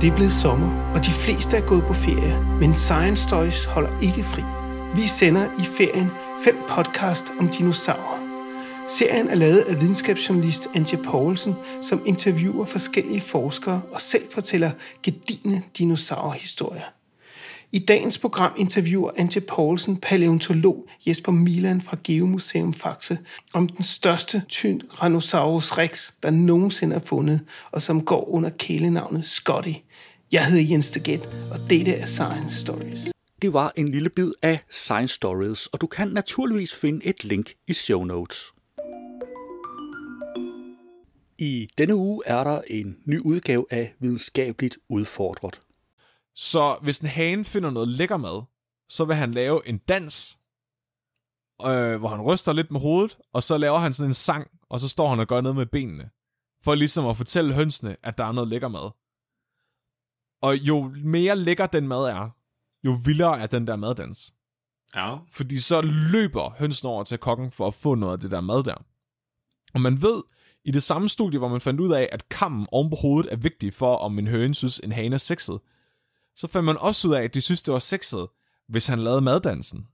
Det 0.00 0.08
er 0.08 0.14
blevet 0.14 0.32
sommer, 0.32 0.92
og 0.94 1.06
de 1.06 1.10
fleste 1.10 1.56
er 1.56 1.66
gået 1.66 1.82
på 1.82 1.92
ferie, 1.92 2.58
men 2.60 2.74
Science 2.74 3.22
Stories 3.28 3.64
holder 3.64 4.00
ikke 4.00 4.22
fri. 4.22 4.42
Vi 5.00 5.06
sender 5.06 5.44
i 5.62 5.64
ferien 5.76 6.10
fem 6.44 6.56
podcast 6.68 7.24
om 7.40 7.48
dinosaurer. 7.48 8.18
Serien 8.88 9.28
er 9.28 9.34
lavet 9.34 9.60
af 9.60 9.80
videnskabsjournalist 9.80 10.68
Antje 10.74 10.98
Poulsen, 10.98 11.54
som 11.80 12.02
interviewer 12.06 12.66
forskellige 12.66 13.20
forskere 13.20 13.82
og 13.92 14.00
selv 14.00 14.24
fortæller 14.30 14.70
gedigne 15.02 15.62
dinosaurhistorier. 15.78 17.01
I 17.74 17.78
dagens 17.78 18.18
program 18.18 18.52
interviewer 18.56 19.10
Antje 19.16 19.40
Poulsen 19.40 19.96
paleontolog 19.96 20.88
Jesper 21.06 21.32
Milan 21.32 21.80
fra 21.80 21.96
Geomuseum 22.04 22.74
Faxe 22.74 23.18
om 23.54 23.68
den 23.68 23.84
største 23.84 24.42
Tyrannosaurus 24.48 25.78
rex, 25.78 26.12
der 26.22 26.30
nogensinde 26.30 26.96
er 26.96 27.00
fundet, 27.00 27.40
og 27.70 27.82
som 27.82 28.04
går 28.04 28.28
under 28.28 28.50
kælenavnet 28.50 29.26
Scotty. 29.26 29.72
Jeg 30.32 30.46
hedder 30.46 30.64
Jens 30.70 30.90
Deget, 30.90 31.26
og 31.50 31.70
dette 31.70 31.92
er 31.92 32.06
Science 32.06 32.60
Stories. 32.60 33.08
Det 33.42 33.52
var 33.52 33.72
en 33.76 33.88
lille 33.88 34.10
bid 34.10 34.32
af 34.42 34.58
Science 34.70 35.14
Stories, 35.14 35.66
og 35.66 35.80
du 35.80 35.86
kan 35.86 36.08
naturligvis 36.08 36.74
finde 36.74 37.06
et 37.06 37.24
link 37.24 37.52
i 37.66 37.72
show 37.72 38.04
notes. 38.04 38.52
I 41.38 41.68
denne 41.78 41.94
uge 41.94 42.22
er 42.26 42.44
der 42.44 42.60
en 42.70 42.96
ny 43.04 43.20
udgave 43.20 43.66
af 43.70 43.94
Videnskabeligt 44.00 44.78
Udfordret. 44.88 45.60
Så 46.34 46.78
hvis 46.82 46.98
en 46.98 47.08
hane 47.08 47.44
finder 47.44 47.70
noget 47.70 47.88
lækker 47.88 48.16
mad, 48.16 48.42
så 48.88 49.04
vil 49.04 49.16
han 49.16 49.30
lave 49.30 49.68
en 49.68 49.78
dans, 49.78 50.38
øh, 51.62 51.96
hvor 51.96 52.08
han 52.08 52.22
ryster 52.22 52.52
lidt 52.52 52.70
med 52.70 52.80
hovedet, 52.80 53.18
og 53.32 53.42
så 53.42 53.58
laver 53.58 53.78
han 53.78 53.92
sådan 53.92 54.10
en 54.10 54.14
sang, 54.14 54.50
og 54.68 54.80
så 54.80 54.88
står 54.88 55.08
han 55.08 55.20
og 55.20 55.26
gør 55.26 55.40
noget 55.40 55.56
med 55.56 55.66
benene, 55.66 56.10
for 56.64 56.74
ligesom 56.74 57.06
at 57.06 57.16
fortælle 57.16 57.54
hønsene, 57.54 57.96
at 58.02 58.18
der 58.18 58.24
er 58.24 58.32
noget 58.32 58.48
lækker 58.48 58.68
mad. 58.68 58.90
Og 60.42 60.56
jo 60.56 60.94
mere 61.04 61.36
lækker 61.36 61.66
den 61.66 61.88
mad 61.88 62.04
er, 62.04 62.30
jo 62.84 62.98
vildere 63.04 63.40
er 63.40 63.46
den 63.46 63.66
der 63.66 63.76
maddans. 63.76 64.34
Ja. 64.94 65.16
Fordi 65.32 65.60
så 65.60 65.80
løber 66.12 66.54
hønsen 66.58 66.88
over 66.88 67.04
til 67.04 67.18
kokken 67.18 67.50
for 67.50 67.66
at 67.66 67.74
få 67.74 67.94
noget 67.94 68.12
af 68.12 68.20
det 68.20 68.30
der 68.30 68.40
mad 68.40 68.64
der. 68.64 68.84
Og 69.74 69.80
man 69.80 70.02
ved, 70.02 70.22
i 70.64 70.70
det 70.70 70.82
samme 70.82 71.08
studie, 71.08 71.38
hvor 71.38 71.48
man 71.48 71.60
fandt 71.60 71.80
ud 71.80 71.92
af, 71.92 72.08
at 72.12 72.28
kammen 72.28 72.66
oven 72.72 72.90
på 72.90 72.96
hovedet 72.96 73.32
er 73.32 73.36
vigtig 73.36 73.74
for, 73.74 73.96
om 73.96 74.18
en 74.18 74.26
høne 74.26 74.54
synes, 74.54 74.78
en 74.78 74.92
hane 74.92 75.14
er 75.14 75.18
sexet, 75.18 75.60
så 76.36 76.46
fandt 76.46 76.64
man 76.64 76.76
også 76.78 77.08
ud 77.08 77.14
af, 77.14 77.22
at 77.22 77.34
de 77.34 77.40
synes, 77.40 77.62
det 77.62 77.72
var 77.72 77.78
sexet, 77.78 78.28
hvis 78.68 78.86
han 78.86 78.98
lavede 78.98 79.20
maddansen. 79.20 79.86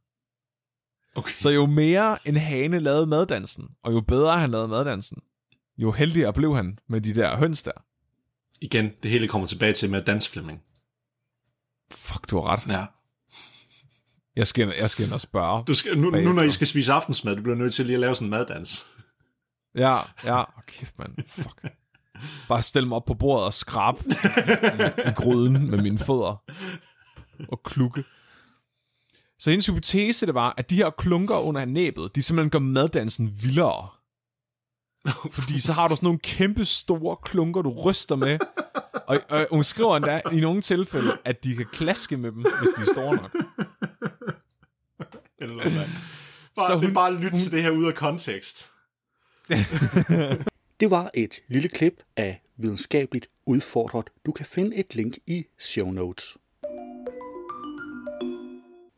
Okay. 1.16 1.32
Så 1.34 1.50
jo 1.50 1.66
mere 1.66 2.28
en 2.28 2.36
hane 2.36 2.78
lavede 2.78 3.06
maddansen, 3.06 3.68
og 3.82 3.92
jo 3.92 4.00
bedre 4.00 4.38
han 4.40 4.50
lavede 4.50 4.68
maddansen, 4.68 5.22
jo 5.78 5.92
heldigere 5.92 6.32
blev 6.32 6.56
han 6.56 6.78
med 6.88 7.00
de 7.00 7.14
der 7.14 7.36
høns 7.36 7.62
der. 7.62 7.72
Igen, 8.60 8.90
det 9.02 9.10
hele 9.10 9.28
kommer 9.28 9.46
tilbage 9.48 9.72
til 9.72 9.90
med 9.90 10.04
dansflemming. 10.04 10.62
Fuck, 11.92 12.30
du 12.30 12.40
har 12.40 12.46
ret. 12.46 12.70
Ja. 12.72 12.86
Jeg 14.36 14.46
skal, 14.46 14.68
ind- 14.68 14.76
jeg 14.80 14.90
skal 14.90 15.04
ind 15.04 15.12
og 15.12 15.20
spørge. 15.20 15.64
Du 15.64 15.74
skal, 15.74 15.98
nu, 15.98 16.10
nu, 16.10 16.32
når 16.32 16.42
I 16.42 16.50
skal 16.50 16.66
spise 16.66 16.92
aftensmad, 16.92 17.36
du 17.36 17.42
bliver 17.42 17.56
nødt 17.56 17.74
til 17.74 17.86
lige 17.86 17.94
at 17.94 18.00
lave 18.00 18.14
sådan 18.14 18.26
en 18.26 18.30
maddans. 18.30 18.86
Ja, 19.74 19.98
ja. 20.24 20.40
Oh, 20.40 20.62
kæft, 20.66 20.98
mand. 20.98 21.16
Fuck. 21.28 21.62
Bare 22.48 22.62
stille 22.62 22.88
mig 22.88 22.96
op 22.96 23.04
på 23.04 23.14
bordet 23.14 23.44
og 23.44 23.52
skrab 23.52 23.94
i, 24.06 25.08
i 25.08 25.12
gryden 25.16 25.70
med 25.70 25.82
mine 25.82 25.98
fødder. 25.98 26.42
Og 27.52 27.62
klukke. 27.64 28.04
Så 29.38 29.50
hendes 29.50 29.66
hypotese, 29.66 30.26
det 30.26 30.34
var, 30.34 30.54
at 30.56 30.70
de 30.70 30.76
her 30.76 30.90
klunker 30.90 31.36
under 31.36 31.64
næbet, 31.64 32.10
de 32.16 32.22
simpelthen 32.22 32.50
gør 32.50 32.58
maddansen 32.58 33.34
vildere. 33.42 33.88
Fordi 35.32 35.60
så 35.60 35.72
har 35.72 35.88
du 35.88 35.96
sådan 35.96 36.06
nogle 36.06 36.18
kæmpe 36.18 36.64
store 36.64 37.16
klunker, 37.24 37.62
du 37.62 37.70
ryster 37.70 38.16
med. 38.16 38.38
Og, 39.06 39.20
og 39.30 39.46
hun 39.50 39.64
skriver 39.64 39.96
endda 39.96 40.20
i 40.32 40.40
nogle 40.40 40.60
tilfælde, 40.60 41.18
at 41.24 41.44
de 41.44 41.56
kan 41.56 41.66
klaske 41.72 42.16
med 42.16 42.32
dem, 42.32 42.40
hvis 42.42 42.68
de 42.76 42.80
er 42.82 42.86
store 42.94 43.16
nok. 43.16 43.36
Eller. 45.38 45.64
Bare, 46.56 46.66
Så 46.66 46.74
hun, 46.74 46.82
det 46.82 46.84
er 46.84 46.86
hun- 46.88 46.94
bare 46.94 47.08
at 47.08 47.14
lytte 47.14 47.36
til 47.36 47.52
det 47.52 47.62
her 47.62 47.70
ud 47.70 47.84
af 47.86 47.94
kontekst. 47.94 48.70
Det 50.80 50.90
var 50.90 51.10
et 51.14 51.42
lille 51.48 51.68
klip 51.68 52.02
af 52.16 52.42
Videnskabeligt 52.56 53.30
Udfordret. 53.46 54.10
Du 54.26 54.32
kan 54.32 54.46
finde 54.46 54.76
et 54.76 54.94
link 54.94 55.18
i 55.26 55.46
show 55.58 55.90
notes. 55.90 56.36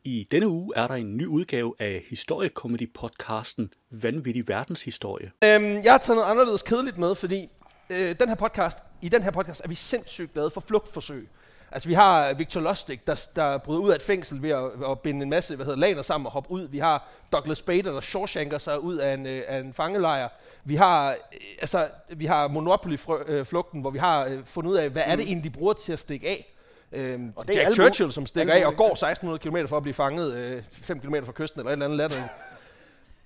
I 0.04 0.28
denne 0.30 0.49
uge 0.49 0.72
er 0.76 0.87
der 0.87 0.94
en 0.94 1.16
ny 1.16 1.26
udgave 1.26 1.75
af 1.78 2.04
historiekomedy-podcasten 2.08 3.70
Vanvittig 3.90 4.49
Verdenshistorie. 4.49 5.30
Øhm, 5.44 5.82
jeg 5.84 5.92
har 5.92 5.99
taget 5.99 6.16
noget 6.16 6.30
anderledes 6.30 6.62
kedeligt 6.62 6.99
med, 6.99 7.14
fordi 7.14 7.49
øh, 7.90 8.16
den 8.20 8.28
her 8.28 8.34
podcast, 8.34 8.78
i 9.02 9.08
den 9.08 9.22
her 9.22 9.30
podcast 9.30 9.60
er 9.64 9.68
vi 9.68 9.75
sindssygt 9.75 10.32
glade 10.32 10.50
for 10.50 10.60
flugtforsøg. 10.60 11.28
Altså 11.72 11.88
vi 11.88 11.94
har 11.94 12.32
Victor 12.32 12.60
Lustig, 12.60 13.00
der, 13.06 13.26
der 13.36 13.58
bryder 13.58 13.80
ud 13.80 13.90
af 13.90 13.94
et 13.94 14.02
fængsel 14.02 14.42
ved 14.42 14.50
at, 14.50 14.90
at 14.90 15.00
binde 15.00 15.22
en 15.22 15.30
masse 15.30 15.56
hvad 15.56 15.66
hedder, 15.66 15.78
laner 15.78 16.02
sammen 16.02 16.26
og 16.26 16.32
hoppe 16.32 16.50
ud. 16.50 16.68
Vi 16.68 16.78
har 16.78 17.08
Douglas 17.32 17.62
Bader, 17.62 17.92
der 17.92 18.00
shawshanker 18.00 18.58
sig 18.58 18.80
ud 18.80 18.96
af 18.96 19.14
en, 19.14 19.26
øh, 19.26 19.42
af 19.48 19.58
en 19.58 19.74
fangelejr. 19.74 20.28
Vi 20.64 20.76
har, 20.76 21.10
øh, 21.10 21.16
altså, 21.60 21.88
vi 22.08 22.26
har 22.26 22.48
Monopoly-flugten, 22.48 23.80
hvor 23.80 23.90
vi 23.90 23.98
har 23.98 24.24
øh, 24.24 24.38
fundet 24.44 24.70
ud 24.70 24.76
af, 24.76 24.90
hvad 24.90 25.02
er 25.06 25.16
det 25.16 25.24
egentlig, 25.26 25.52
de 25.52 25.58
bruger 25.58 25.72
til 25.72 25.92
at 25.92 25.98
stikke 25.98 26.28
af. 26.28 26.54
Øhm, 26.92 27.32
Og 27.36 27.46
det 27.48 27.54
er 27.54 27.58
Jack 27.58 27.66
alle 27.66 27.74
Churchill, 27.74 28.12
som 28.12 28.26
stikker 28.26 28.54
af 28.54 28.66
og 28.66 28.76
går 28.76 28.92
1600 28.92 29.38
km 29.38 29.68
for 29.68 29.76
at 29.76 29.82
blive 29.82 29.94
fanget 29.94 30.34
øh, 30.34 30.62
5 30.72 31.00
km 31.00 31.14
fra 31.24 31.32
kysten 31.32 31.60
eller 31.60 31.70
et 31.70 31.72
eller 31.72 31.84
andet 31.84 31.96
latterligt. 31.96 32.30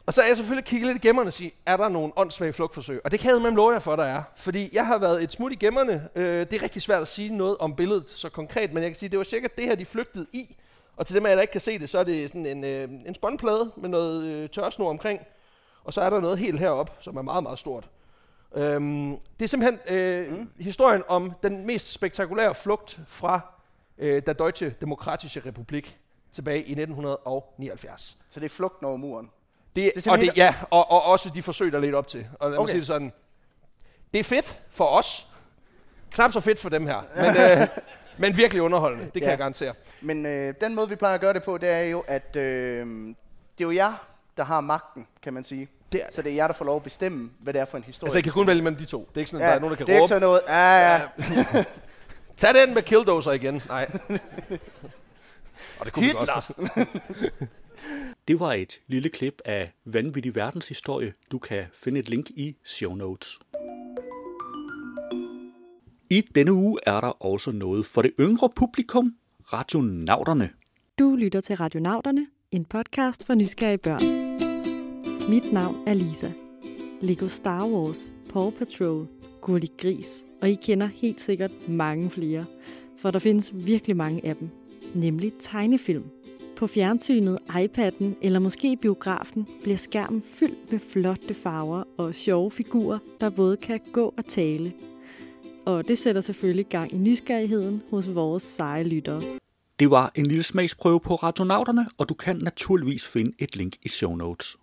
Og 0.06 0.14
så 0.14 0.23
er 0.23 0.26
jeg 0.26 0.37
selvfølgelig 0.37 0.64
kigget 0.64 0.87
lidt 0.87 1.04
i 1.04 1.08
gemmerne 1.08 1.28
og 1.28 1.32
sige, 1.32 1.52
er 1.66 1.76
der 1.76 1.88
nogle 1.88 2.12
åndssvage 2.16 2.52
flugtforsøg? 2.52 3.00
Og 3.04 3.11
det 3.11 3.20
kan 3.20 3.34
jeg 3.34 3.42
med 3.42 3.50
love 3.50 3.73
jer 3.73 3.78
for, 3.78 3.96
der 3.96 4.04
er. 4.04 4.23
Fordi 4.37 4.70
jeg 4.73 4.87
har 4.87 4.99
været 4.99 5.25
et 5.25 5.32
smut 5.32 5.52
i 5.52 5.54
gemmerne. 5.54 6.08
Øh, 6.14 6.40
det 6.40 6.52
er 6.52 6.62
rigtig 6.62 6.82
svært 6.82 7.02
at 7.02 7.08
sige 7.08 7.37
noget 7.37 7.56
om 7.58 7.76
billedet 7.76 8.04
så 8.11 8.28
konkret, 8.28 8.73
men 8.73 8.82
jeg 8.82 8.90
kan 8.90 8.99
sige, 8.99 9.08
det 9.08 9.18
var 9.18 9.25
cirka 9.25 9.49
det 9.58 9.64
her, 9.64 9.75
de 9.75 9.84
flygtede 9.84 10.26
i. 10.32 10.56
Og 10.96 11.06
til 11.06 11.16
dem 11.16 11.26
af 11.26 11.30
jer, 11.30 11.34
der 11.34 11.42
ikke 11.42 11.52
kan 11.52 11.61
se 11.61 11.78
det, 11.78 11.88
så 11.88 11.99
er 11.99 12.04
det 12.04 12.28
sådan 12.28 12.46
en, 12.46 12.64
øh, 12.64 12.88
en 13.06 13.14
spåndplade 13.14 13.73
med 13.76 13.88
noget 13.88 14.25
øh, 14.25 14.49
tørsnor 14.49 14.90
omkring. 14.90 15.20
Og 15.84 15.92
så 15.92 16.00
er 16.00 16.11
der 16.11 16.20
noget 16.20 16.38
helt 16.38 16.61
herop, 16.61 16.96
som 17.00 17.16
er 17.16 17.23
meget, 17.23 17.42
meget 17.42 17.58
stort. 17.58 17.88
Øhm, 18.54 19.16
det 19.38 19.44
er 19.44 19.49
simpelthen 19.49 19.96
øh, 19.96 20.38
mm. 20.38 20.50
historien 20.58 21.02
om 21.08 21.32
den 21.42 21.66
mest 21.66 21.92
spektakulære 21.92 22.54
flugt 22.54 23.00
fra 23.06 23.40
øh, 23.99 24.23
der 24.26 24.32
Deutsche 24.32 24.75
Demokratische 24.80 25.42
Republik 25.46 25.99
tilbage 26.32 26.58
i 26.58 26.73
1979. 26.73 28.18
Så 28.30 28.40
det 28.40 28.46
er 28.46 28.50
flugten 28.50 28.87
over 28.87 28.96
muren. 28.96 29.30
Det, 29.76 29.93
det 29.95 30.09
og 30.09 30.19
det, 30.19 30.37
ja, 30.37 30.54
og, 30.71 30.90
og 30.90 31.02
også 31.02 31.31
de 31.35 31.43
forsøg, 31.43 31.73
der 31.73 31.78
ledte 31.81 31.97
op 31.97 32.09
til. 32.09 32.26
Og 32.40 32.50
lad 32.50 32.59
mig 32.59 32.62
Okay. 32.62 32.71
sige 32.73 32.78
det 32.81 32.87
sådan. 32.87 33.12
Det 34.12 34.19
er 34.19 34.25
fedt 34.25 34.61
for 34.71 34.85
os. 34.87 35.26
Knap 36.11 36.33
så 36.33 36.40
fedt 36.40 36.59
for 36.61 36.69
dem 36.69 36.87
her. 36.87 37.00
Men, 37.16 37.61
øh, 37.62 37.69
men 38.19 38.37
virkelig 38.37 38.62
underholdende. 38.62 39.04
Det 39.04 39.12
kan 39.12 39.23
Ja. 39.23 39.28
jeg 39.28 39.38
garantere. 39.38 39.75
Men 40.00 40.26
øh, 40.26 40.54
den 40.61 40.75
måde, 40.75 40.88
vi 40.88 40.97
plejer 40.97 41.14
at 41.14 41.21
gøre 41.21 41.33
det 41.33 41.43
på, 41.43 41.59
det 41.59 41.69
er 41.69 41.81
jo, 41.83 42.04
at 42.09 42.37
øh, 42.37 42.87
det 42.87 43.64
er 43.64 43.64
jo 43.64 43.71
jer, 43.71 44.07
der 44.37 44.45
har 44.45 44.61
magten, 44.61 45.07
kan 45.23 45.35
man 45.35 45.45
sige. 45.45 45.69
Det 45.93 46.02
er, 46.02 46.07
Så 46.12 46.23
det 46.23 46.31
er 46.33 46.37
jer, 46.37 46.47
der 46.47 46.54
får 46.54 46.64
lov 46.64 46.76
at 46.76 46.83
bestemme, 46.83 47.31
hvad 47.40 47.52
det 47.52 47.61
er 47.61 47.64
for 47.64 47.76
en 47.78 47.85
historie. 47.85 48.09
altså, 48.09 48.19
jeg 48.19 48.25
kan 48.25 48.33
kun 48.33 48.47
vælge 48.47 48.62
mellem 48.62 48.78
de 48.78 48.85
to. 48.85 49.00
Det 49.09 49.16
er 49.16 49.19
ikke 49.21 49.31
sådan, 49.31 49.45
at 49.47 49.49
der 49.49 49.54
er 49.54 49.59
nogen, 49.61 49.71
der 49.71 49.76
kan 49.76 49.87
det 49.87 49.93
er 49.93 49.97
ikke 49.97 50.02
råbe. 50.02 50.09
sådan 50.09 50.23
noget. 50.23 50.40
Ja, 50.49 50.93
ja. 51.54 51.64
Tag 52.37 52.54
den 52.54 52.75
med 52.75 52.83
Killdozer 52.83 53.33
igen. 53.33 53.62
Nej. 53.69 53.90
og 55.78 55.85
det 55.87 55.93
kunne 55.93 56.04
Hitler. 56.04 56.25
godt. 56.35 56.88
Det 58.28 58.40
var 58.40 58.52
et 58.52 58.81
lille 58.87 59.09
klip 59.09 59.43
af 59.45 59.73
Vanvittig 59.85 60.35
Verdenshistorie. 60.35 61.12
Du 61.31 61.38
kan 61.38 61.64
finde 61.75 62.00
et 62.00 62.09
link 62.09 62.31
i 62.31 62.57
show 62.64 62.95
notes. 62.95 63.38
I 66.11 66.21
denne 66.35 66.52
uge 66.52 66.78
er 66.87 67.00
der 67.00 67.25
også 67.25 67.52
noget 67.52 67.87
for 67.87 68.02
det 68.02 68.12
yngre 68.21 68.50
publikum, 68.57 69.14
Radionauterne. 69.52 70.50
Du 70.99 71.16
lytter 71.16 71.40
til 71.40 71.57
Radionauterne, 71.57 72.26
en 72.50 72.64
podcast 72.64 73.26
for 73.26 73.35
nysgerrige 73.35 73.78
børn. 73.78 74.00
Mit 75.31 75.52
navn 75.52 75.76
er 75.87 75.95
Lisa. 75.95 76.33
Lego 77.00 77.28
Star 77.28 77.69
Wars, 77.69 78.12
Paw 78.33 78.50
Patrol, 78.50 79.07
Gurli 79.40 79.69
Gris, 79.78 80.25
og 80.43 80.50
I 80.50 80.54
kender 80.54 80.87
helt 80.87 81.21
sikkert 81.21 81.69
mange 81.69 82.11
flere, 82.11 82.45
for 82.97 83.11
der 83.11 83.19
findes 83.19 83.52
virkelig 83.54 83.97
mange 83.97 84.26
af 84.26 84.37
dem, 84.37 84.49
nemlig 84.95 85.33
tegnefilm. 85.40 86.04
På 86.56 86.66
fjernsynet, 86.66 87.38
iPad'en 87.49 88.04
eller 88.23 88.38
måske 88.38 88.76
biografen 88.76 89.49
bliver 89.62 89.76
skærmen 89.76 90.23
fyldt 90.26 90.73
med 90.73 90.78
flotte 90.78 91.34
farver 91.34 91.82
og 91.99 92.14
sjove 92.14 92.50
figurer, 92.50 92.99
der 93.20 93.30
både 93.30 93.56
kan 93.56 93.80
gå 93.92 94.14
og 94.16 94.26
tale. 94.26 94.73
Og 95.66 95.88
det 95.88 95.99
sætter 95.99 96.20
selvfølgelig 96.20 96.66
gang 96.66 96.92
i 96.92 96.96
nysgerrigheden 96.96 97.82
hos 97.90 98.14
vores 98.14 98.42
seje 98.42 98.84
lyttere. 98.84 99.20
Det 99.78 99.90
var 99.90 100.12
en 100.14 100.26
lille 100.26 100.42
smagsprøve 100.42 101.00
på 101.00 101.14
Radionauterne, 101.14 101.87
og 101.99 102.08
du 102.08 102.14
kan 102.14 102.37
naturligvis 102.37 103.06
finde 103.06 103.32
et 103.38 103.56
link 103.56 103.76
i 103.82 103.88
show 103.88 104.14
notes. 104.14 104.56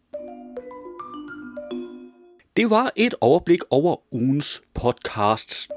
Det 2.57 2.69
var 2.69 2.91
et 2.95 3.15
overblik 3.21 3.59
over 3.69 3.95
ugens 4.11 4.61
podcasts. 4.73 5.69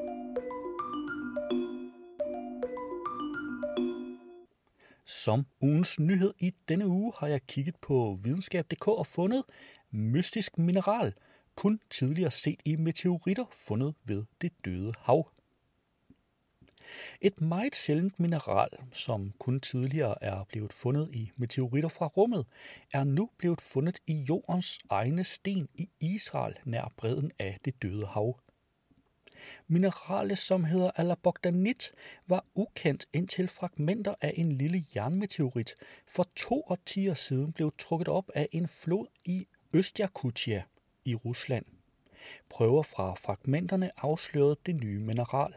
Som 5.04 5.46
ugens 5.60 6.00
nyhed 6.00 6.34
i 6.38 6.54
denne 6.68 6.86
uge 6.86 7.12
har 7.18 7.26
jeg 7.26 7.46
kigget 7.46 7.76
på 7.76 8.18
videnskab.dk 8.22 8.88
og 8.88 9.06
fundet 9.06 9.44
mystisk 9.90 10.58
mineral, 10.58 11.14
kun 11.54 11.80
tidligere 11.90 12.30
set 12.30 12.60
i 12.64 12.76
meteoritter 12.76 13.44
fundet 13.52 13.94
ved 14.04 14.24
det 14.40 14.52
døde 14.64 14.92
hav. 14.98 15.30
Et 17.20 17.40
meget 17.40 17.74
sjældent 17.74 18.20
mineral, 18.20 18.68
som 18.92 19.32
kun 19.38 19.60
tidligere 19.60 20.24
er 20.24 20.44
blevet 20.44 20.72
fundet 20.72 21.10
i 21.12 21.30
meteoritter 21.36 21.88
fra 21.88 22.06
rummet, 22.06 22.46
er 22.92 23.04
nu 23.04 23.30
blevet 23.38 23.60
fundet 23.60 23.98
i 24.06 24.14
jordens 24.14 24.78
egne 24.90 25.24
sten 25.24 25.68
i 25.74 25.88
Israel 26.00 26.56
nær 26.64 26.92
bredden 26.96 27.30
af 27.38 27.58
det 27.64 27.82
døde 27.82 28.06
hav. 28.06 28.40
Mineralet, 29.68 30.38
som 30.38 30.64
hedder 30.64 30.90
alabogdanit, 30.96 31.92
var 32.26 32.44
ukendt 32.54 33.06
indtil 33.12 33.48
fragmenter 33.48 34.14
af 34.20 34.32
en 34.36 34.52
lille 34.52 34.84
jernmeteorit 34.96 35.74
for 36.06 36.26
to 36.36 36.64
årtier 36.66 37.14
siden 37.14 37.52
blev 37.52 37.72
trukket 37.78 38.08
op 38.08 38.30
af 38.34 38.48
en 38.52 38.68
flod 38.68 39.06
i 39.24 39.46
Østjakutia 39.72 40.62
i 41.04 41.14
Rusland. 41.14 41.64
Prøver 42.48 42.82
fra 42.82 43.14
fragmenterne 43.14 43.90
afslørede 43.96 44.56
det 44.66 44.76
nye 44.76 44.98
mineral. 44.98 45.54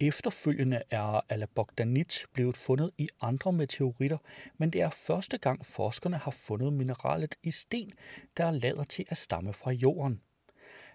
Efterfølgende 0.00 0.82
er 0.90 1.20
alabogdanit 1.28 2.26
blevet 2.32 2.56
fundet 2.56 2.90
i 2.98 3.08
andre 3.20 3.52
meteoritter, 3.52 4.18
men 4.58 4.70
det 4.70 4.80
er 4.80 4.90
første 4.90 5.38
gang 5.38 5.66
forskerne 5.66 6.16
har 6.16 6.30
fundet 6.30 6.72
mineralet 6.72 7.34
i 7.42 7.50
sten, 7.50 7.92
der 8.36 8.50
lader 8.50 8.84
til 8.84 9.04
at 9.08 9.16
stamme 9.16 9.52
fra 9.52 9.70
jorden. 9.70 10.20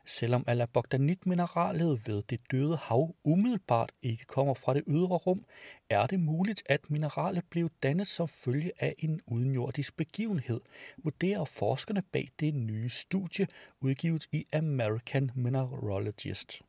Selvom 0.05 0.43
alabogdanit-mineralet 0.48 2.07
ved 2.07 2.24
det 2.24 2.39
døde 2.51 2.77
hav 2.77 3.15
umiddelbart 3.24 3.91
ikke 4.01 4.25
kommer 4.25 4.53
fra 4.53 4.74
det 4.74 4.83
ydre 4.88 5.17
rum, 5.17 5.45
er 5.89 6.07
det 6.07 6.19
muligt, 6.19 6.63
at 6.65 6.89
mineralet 6.89 7.43
blev 7.50 7.69
dannet 7.83 8.07
som 8.07 8.27
følge 8.27 8.72
af 8.79 8.95
en 9.00 9.22
udenjordisk 9.27 9.98
begivenhed, 9.98 10.62
vurderer 10.98 11.45
forskerne 11.45 12.01
bag 12.12 12.29
det 12.39 12.53
nye 12.53 12.89
studie 12.89 13.48
udgivet 13.81 14.27
i 14.31 14.45
American 14.53 15.31
Mineralogist. 15.36 16.62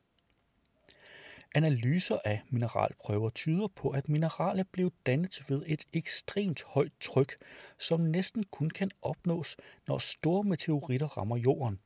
Analyser 1.55 2.19
af 2.25 2.43
mineralprøver 2.51 3.31
tyder 3.31 3.69
på, 3.69 3.91
at 3.91 4.09
mineralet 4.09 4.69
blev 4.73 4.93
dannet 5.07 5.45
ved 5.49 5.63
et 5.67 5.85
ekstremt 5.93 6.63
højt 6.63 6.93
tryk, 7.01 7.37
som 7.79 8.01
næsten 8.01 8.45
kun 8.45 8.71
kan 8.71 8.91
opnås, 9.03 9.57
når 9.89 9.99
store 9.99 10.45
meteoritter 10.45 11.07
rammer 11.07 11.37
jorden. 11.37 11.79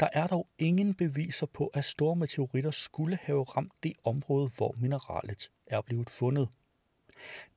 Der 0.00 0.08
er 0.12 0.26
dog 0.26 0.48
ingen 0.58 0.94
beviser 0.94 1.46
på, 1.46 1.66
at 1.66 1.84
store 1.84 2.16
meteoritter 2.16 2.70
skulle 2.70 3.18
have 3.22 3.42
ramt 3.42 3.72
det 3.82 3.92
område, 4.04 4.50
hvor 4.56 4.74
mineralet 4.78 5.50
er 5.66 5.80
blevet 5.80 6.10
fundet. 6.10 6.48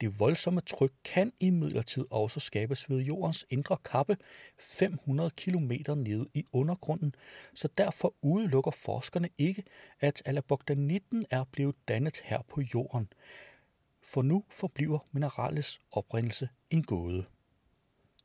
Det 0.02 0.20
voldsomme 0.20 0.62
tryk 0.62 0.92
kan 1.04 1.34
imidlertid 1.40 2.06
også 2.10 2.40
skabes 2.40 2.90
ved 2.90 3.00
jordens 3.00 3.46
indre 3.50 3.78
kappe 3.78 4.18
500 4.60 5.30
km 5.30 5.72
nede 5.96 6.28
i 6.34 6.46
undergrunden, 6.52 7.16
så 7.54 7.70
derfor 7.78 8.16
udelukker 8.22 8.72
forskerne 8.72 9.30
ikke, 9.38 9.64
at 10.00 10.22
alabogdanitten 10.26 11.26
er 11.30 11.44
blevet 11.44 11.76
dannet 11.88 12.22
her 12.24 12.42
på 12.42 12.62
jorden. 12.74 13.08
For 14.02 14.22
nu 14.22 14.44
forbliver 14.50 15.00
mineralets 15.12 15.80
oprindelse 15.92 16.50
en 16.70 16.84
gåde. 16.84 17.26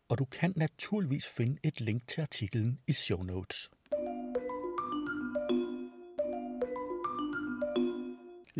Og 0.08 0.18
du 0.18 0.24
kan 0.24 0.52
naturligvis 0.56 1.26
finde 1.26 1.58
et 1.62 1.80
link 1.80 2.08
til 2.08 2.20
artiklen 2.20 2.80
i 2.86 2.92
show 2.92 3.22
notes. 3.22 3.70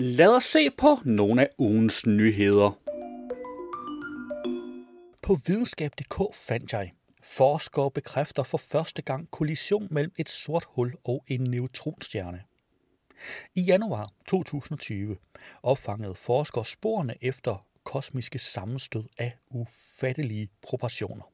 Lad 0.01 0.37
os 0.37 0.45
se 0.45 0.71
på 0.71 0.87
nogle 1.05 1.43
af 1.43 1.49
ugens 1.59 2.07
nyheder. 2.07 2.71
På 5.23 5.39
videnskab.dk 5.47 6.35
fandt 6.35 6.73
jeg, 6.73 6.93
forskere 7.23 7.91
bekræfter 7.91 8.43
for 8.43 8.59
første 8.59 9.03
gang 9.03 9.31
kollision 9.31 9.89
mellem 9.91 10.13
et 10.19 10.29
sort 10.29 10.65
hul 10.69 10.95
og 11.05 11.25
en 11.29 11.41
neutronstjerne. 11.41 12.43
I 13.55 13.61
januar 13.61 14.13
2020 14.27 15.17
opfangede 15.63 16.15
forskere 16.15 16.65
sporene 16.65 17.15
efter 17.21 17.67
kosmiske 17.85 18.39
sammenstød 18.39 19.05
af 19.19 19.33
ufattelige 19.51 20.49
proportioner. 20.63 21.25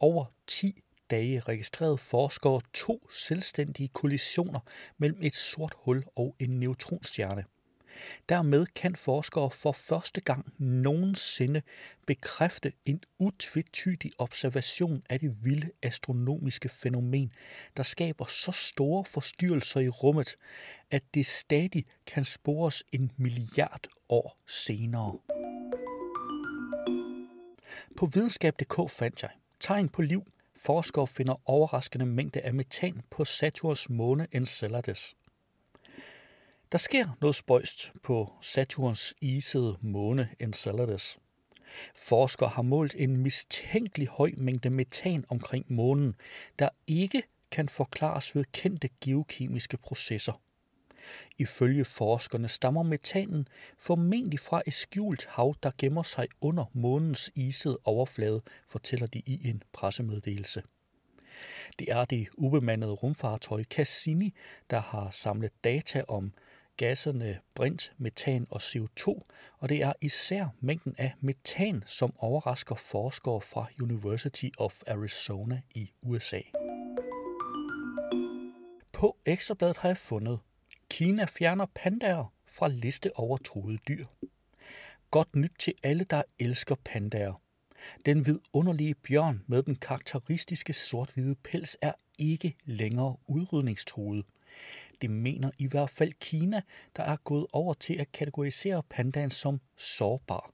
Over 0.00 0.24
10 0.46 0.82
dage 1.10 1.40
registrerede 1.40 1.98
forskere 1.98 2.60
to 2.74 3.08
selvstændige 3.10 3.88
kollisioner 3.88 4.60
mellem 4.98 5.18
et 5.22 5.34
sort 5.34 5.74
hul 5.76 6.04
og 6.16 6.36
en 6.38 6.50
neutronstjerne. 6.50 7.44
Dermed 8.28 8.66
kan 8.66 8.96
forskere 8.96 9.50
for 9.50 9.72
første 9.72 10.20
gang 10.20 10.52
nogensinde 10.58 11.62
bekræfte 12.06 12.72
en 12.84 13.00
utvetydig 13.18 14.10
observation 14.18 15.02
af 15.10 15.20
det 15.20 15.44
vilde 15.44 15.70
astronomiske 15.82 16.68
fænomen, 16.68 17.32
der 17.76 17.82
skaber 17.82 18.26
så 18.26 18.52
store 18.52 19.04
forstyrrelser 19.04 19.80
i 19.80 19.88
rummet, 19.88 20.36
at 20.90 21.02
det 21.14 21.26
stadig 21.26 21.84
kan 22.06 22.24
spores 22.24 22.84
en 22.92 23.12
milliard 23.16 23.86
år 24.08 24.38
senere. 24.46 25.18
På 27.96 28.06
videnskab.dk 28.06 28.90
fandt 28.90 29.22
jeg 29.22 29.30
tegn 29.60 29.88
på 29.88 30.02
liv. 30.02 30.22
Forskere 30.56 31.06
finder 31.06 31.34
overraskende 31.44 32.06
mængde 32.06 32.40
af 32.40 32.54
metan 32.54 33.02
på 33.10 33.24
Saturns 33.24 33.90
måne 33.90 34.26
Enceladus. 34.32 35.14
Der 36.72 36.78
sker 36.78 37.16
noget 37.20 37.36
spøjst 37.36 37.92
på 38.02 38.32
Saturns 38.40 39.14
isede 39.20 39.78
måne 39.80 40.28
Enceladus. 40.40 41.18
Forskere 41.96 42.48
har 42.48 42.62
målt 42.62 42.94
en 42.98 43.16
mistænkelig 43.16 44.08
høj 44.08 44.30
mængde 44.36 44.70
metan 44.70 45.24
omkring 45.28 45.66
månen, 45.68 46.14
der 46.58 46.68
ikke 46.86 47.22
kan 47.50 47.68
forklares 47.68 48.34
ved 48.34 48.44
kendte 48.52 48.88
geokemiske 49.00 49.76
processer. 49.76 50.40
Ifølge 51.38 51.84
forskerne 51.84 52.48
stammer 52.48 52.82
metanen 52.82 53.48
formentlig 53.78 54.40
fra 54.40 54.62
et 54.66 54.74
skjult 54.74 55.26
hav, 55.30 55.54
der 55.62 55.70
gemmer 55.78 56.02
sig 56.02 56.28
under 56.40 56.64
månens 56.72 57.30
isede 57.34 57.78
overflade, 57.84 58.42
fortæller 58.68 59.06
de 59.06 59.22
i 59.26 59.48
en 59.48 59.62
pressemeddelelse. 59.72 60.62
Det 61.78 61.92
er 61.92 62.04
det 62.04 62.28
ubemandede 62.38 62.92
rumfartøj 62.92 63.64
Cassini, 63.64 64.34
der 64.70 64.80
har 64.80 65.10
samlet 65.10 65.64
data 65.64 66.02
om 66.08 66.32
gasserne 66.76 67.40
brint, 67.54 67.92
metan 67.98 68.46
og 68.50 68.60
CO2, 68.62 69.20
og 69.58 69.68
det 69.68 69.82
er 69.82 69.92
især 70.00 70.46
mængden 70.60 70.94
af 70.98 71.12
metan, 71.20 71.82
som 71.86 72.14
overrasker 72.18 72.74
forskere 72.74 73.40
fra 73.40 73.66
University 73.82 74.48
of 74.58 74.82
Arizona 74.86 75.60
i 75.74 75.92
USA. 76.02 76.40
På 78.92 79.16
ekstrabladet 79.26 79.76
har 79.76 79.88
jeg 79.88 79.98
fundet, 79.98 80.38
Kina 80.90 81.24
fjerner 81.24 81.66
pandaer 81.74 82.32
fra 82.46 82.68
liste 82.68 83.16
over 83.16 83.36
truede 83.36 83.78
dyr. 83.88 84.06
Godt 85.10 85.36
nyt 85.36 85.52
til 85.58 85.74
alle, 85.82 86.04
der 86.04 86.22
elsker 86.38 86.74
pandaer. 86.84 87.41
Den 88.06 88.26
vidunderlige 88.26 88.94
bjørn 88.94 89.42
med 89.46 89.62
den 89.62 89.76
karakteristiske 89.76 90.72
sort-hvide 90.72 91.34
pels 91.34 91.76
er 91.80 91.92
ikke 92.18 92.56
længere 92.64 93.16
udrydningstruet. 93.26 94.24
Det 95.00 95.10
mener 95.10 95.50
i 95.58 95.66
hvert 95.66 95.90
fald 95.90 96.12
Kina, 96.12 96.62
der 96.96 97.02
er 97.02 97.16
gået 97.16 97.46
over 97.52 97.74
til 97.74 97.94
at 97.94 98.12
kategorisere 98.12 98.82
pandaen 98.82 99.30
som 99.30 99.60
sårbar. 99.76 100.50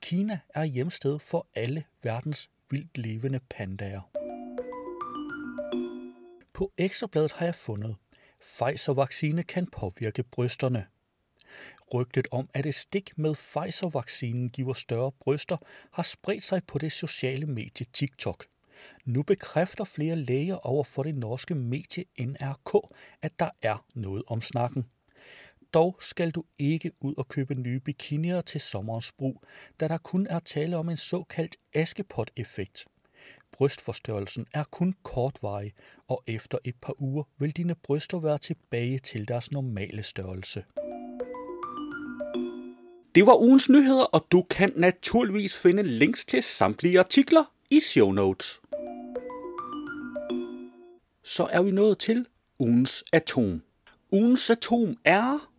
Kina 0.00 0.38
er 0.54 0.64
hjemsted 0.64 1.18
for 1.18 1.46
alle 1.54 1.84
verdens 2.02 2.50
vildt 2.70 2.98
levende 2.98 3.40
pandaer. 3.50 4.10
På 6.52 6.72
ekstrabladet 6.78 7.32
har 7.32 7.46
jeg 7.46 7.54
fundet, 7.54 7.96
Pfizer-vaccine 8.40 9.42
kan 9.42 9.66
påvirke 9.66 10.22
brysterne. 10.22 10.86
Rygtet 11.94 12.28
om, 12.30 12.50
at 12.54 12.66
et 12.66 12.74
stik 12.74 13.18
med 13.18 13.34
Pfizer-vaccinen 13.34 14.48
giver 14.48 14.74
større 14.74 15.12
bryster, 15.12 15.56
har 15.92 16.02
spredt 16.02 16.42
sig 16.42 16.64
på 16.64 16.78
det 16.78 16.92
sociale 16.92 17.46
medie 17.46 17.86
TikTok. 17.92 18.46
Nu 19.04 19.22
bekræfter 19.22 19.84
flere 19.84 20.16
læger 20.16 20.66
over 20.66 20.84
for 20.84 21.02
det 21.02 21.14
norske 21.14 21.54
medie 21.54 22.04
NRK, 22.18 22.88
at 23.22 23.32
der 23.38 23.50
er 23.62 23.84
noget 23.94 24.22
om 24.26 24.40
snakken. 24.40 24.84
Dog 25.74 25.96
skal 26.00 26.30
du 26.30 26.44
ikke 26.58 26.92
ud 27.00 27.14
og 27.16 27.28
købe 27.28 27.54
nye 27.54 27.80
bikinier 27.80 28.40
til 28.40 28.60
sommerens 28.60 29.12
brug, 29.12 29.42
da 29.80 29.88
der 29.88 29.98
kun 29.98 30.26
er 30.26 30.38
tale 30.38 30.76
om 30.76 30.88
en 30.88 30.96
såkaldt 30.96 31.56
askepot-effekt. 31.74 32.86
Brystforstørrelsen 33.52 34.46
er 34.54 34.64
kun 34.64 34.94
kortvarig, 35.02 35.72
og 36.08 36.22
efter 36.26 36.58
et 36.64 36.76
par 36.82 37.02
uger 37.02 37.24
vil 37.38 37.50
dine 37.50 37.74
bryster 37.74 38.18
være 38.18 38.38
tilbage 38.38 38.98
til 38.98 39.28
deres 39.28 39.50
normale 39.50 40.02
størrelse. 40.02 40.64
Det 43.14 43.26
var 43.26 43.40
ugens 43.42 43.68
nyheder, 43.68 44.04
og 44.04 44.26
du 44.32 44.42
kan 44.42 44.72
naturligvis 44.76 45.56
finde 45.56 45.82
links 45.82 46.24
til 46.26 46.42
samtlige 46.42 46.98
artikler 46.98 47.44
i 47.70 47.80
show 47.80 48.12
notes. 48.12 48.60
Så 51.24 51.48
er 51.50 51.62
vi 51.62 51.70
nået 51.70 51.98
til 51.98 52.26
ugens 52.58 53.04
atom. 53.12 53.62
Ugens 54.12 54.50
atom 54.50 54.96
er 55.04 55.50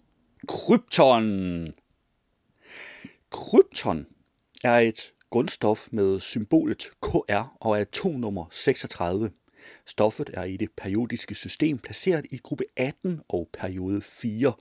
krypton. 0.47 1.73
Krypton 3.29 4.05
er 4.63 4.79
et 4.79 5.13
grundstof 5.29 5.87
med 5.91 6.19
symbolet 6.19 6.87
Kr 7.01 7.31
og 7.59 7.79
atomnummer 7.79 8.45
36. 8.51 9.31
Stoffet 9.85 10.29
er 10.33 10.43
i 10.43 10.57
det 10.57 10.69
periodiske 10.77 11.35
system 11.35 11.77
placeret 11.77 12.25
i 12.31 12.37
gruppe 12.37 12.63
18 12.77 13.21
og 13.29 13.49
periode 13.53 14.01
4. 14.01 14.53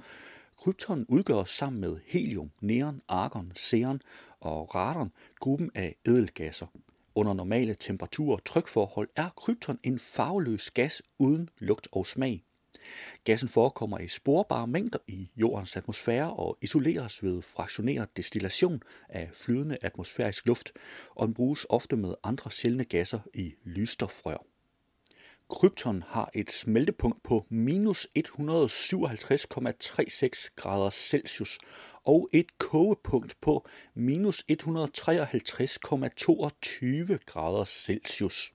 Krypton 0.61 1.07
udgør 1.09 1.44
sammen 1.44 1.81
med 1.81 1.96
helium, 2.07 2.51
neon, 2.61 3.03
argon, 3.09 3.53
xenon 3.59 4.01
og 4.40 4.75
radon 4.75 5.12
gruppen 5.38 5.70
af 5.75 5.96
ædelgasser. 6.07 6.66
Under 7.14 7.33
normale 7.33 7.75
temperatur- 7.75 8.33
og 8.33 8.44
trykforhold 8.44 9.09
er 9.16 9.29
krypton 9.37 9.79
en 9.83 9.99
farveløs 9.99 10.70
gas 10.70 11.03
uden 11.18 11.49
lugt 11.59 11.88
og 11.92 12.07
smag. 12.07 12.44
Gassen 13.25 13.49
forekommer 13.49 13.99
i 13.99 14.09
sporbare 14.09 14.66
mængder 14.66 14.99
i 15.07 15.31
jordens 15.37 15.77
atmosfære 15.77 16.33
og 16.33 16.59
isoleres 16.61 17.23
ved 17.23 17.42
fraktioneret 17.42 18.16
destillation 18.16 18.83
af 19.09 19.31
flydende 19.35 19.79
atmosfærisk 19.83 20.46
luft, 20.46 20.73
og 21.16 21.27
den 21.27 21.35
bruges 21.35 21.66
ofte 21.68 21.96
med 21.96 22.14
andre 22.25 22.51
sjældne 22.51 22.85
gasser 22.85 23.20
i 23.35 23.55
lysstofrør. 23.64 24.46
Krypton 25.51 26.03
har 26.07 26.31
et 26.35 26.51
smeltepunkt 26.51 27.23
på 27.23 27.47
minus 27.49 28.09
157,36 28.19 28.23
grader 30.57 30.91
Celsius 30.91 31.59
og 32.05 32.29
et 32.33 32.59
kogepunkt 32.59 33.37
på 33.41 33.69
minus 33.95 34.45
153,22 34.51 34.55
grader 37.27 37.65
Celsius. 37.65 38.53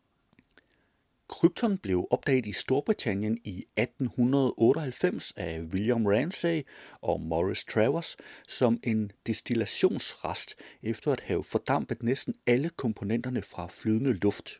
Krypton 1.28 1.78
blev 1.78 2.08
opdaget 2.12 2.46
i 2.46 2.54
Storbritannien 2.54 3.38
i 3.44 3.66
1898 3.78 5.34
af 5.36 5.62
William 5.62 6.06
Ramsay 6.06 6.62
og 7.02 7.22
Morris 7.22 7.64
Travers 7.64 8.18
som 8.48 8.80
en 8.84 9.12
destillationsrest 9.28 10.56
efter 10.84 11.12
at 11.12 11.22
have 11.22 11.44
fordampet 11.44 12.04
næsten 12.04 12.36
alle 12.48 12.70
komponenterne 12.70 13.42
fra 13.42 13.68
flydende 13.68 14.14
luft. 14.14 14.60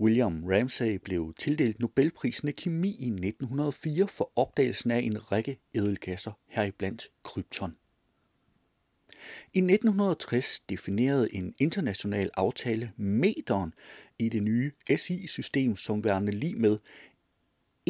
William 0.00 0.44
Ramsay 0.44 0.94
blev 0.94 1.34
tildelt 1.38 1.80
Nobelprisen 1.80 2.48
i 2.48 2.52
kemi 2.52 2.88
i 2.88 3.06
1904 3.06 4.08
for 4.08 4.32
opdagelsen 4.36 4.90
af 4.90 4.98
en 4.98 5.32
række 5.32 5.58
ædelgasser, 5.74 6.32
heriblandt 6.46 7.08
krypton. 7.22 7.76
I 9.54 9.58
1960 9.58 10.60
definerede 10.60 11.34
en 11.34 11.54
international 11.58 12.30
aftale 12.36 12.92
meteren 12.96 13.74
i 14.18 14.28
det 14.28 14.42
nye 14.42 14.72
SI-system 14.96 15.76
som 15.76 16.04
værende 16.04 16.32
lige 16.32 16.56
med 16.56 16.78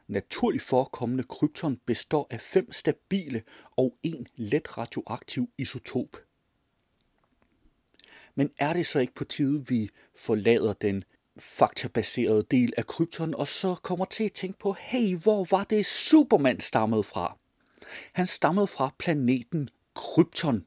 Naturligt 0.08 0.64
forekommende 0.64 1.24
krypton 1.24 1.80
består 1.86 2.26
af 2.30 2.40
fem 2.40 2.72
stabile 2.72 3.42
og 3.76 3.98
en 4.02 4.26
let 4.36 4.78
radioaktiv 4.78 5.50
isotop. 5.58 6.16
Men 8.34 8.50
er 8.58 8.72
det 8.72 8.86
så 8.86 8.98
ikke 8.98 9.14
på 9.14 9.24
tide, 9.24 9.68
vi 9.68 9.88
forlader 10.16 10.72
den 10.72 11.04
faktabaserede 11.38 12.44
del 12.50 12.72
af 12.76 12.86
krypton, 12.86 13.34
og 13.34 13.48
så 13.48 13.74
kommer 13.74 14.04
til 14.04 14.24
at 14.24 14.32
tænke 14.32 14.58
på, 14.58 14.76
hey, 14.78 15.16
hvor 15.16 15.46
var 15.50 15.64
det 15.64 15.86
Superman 15.86 16.60
stammede 16.60 17.02
fra? 17.02 17.38
Han 18.12 18.26
stammede 18.26 18.66
fra 18.66 18.94
planeten 18.98 19.68
Krypton. 19.94 20.66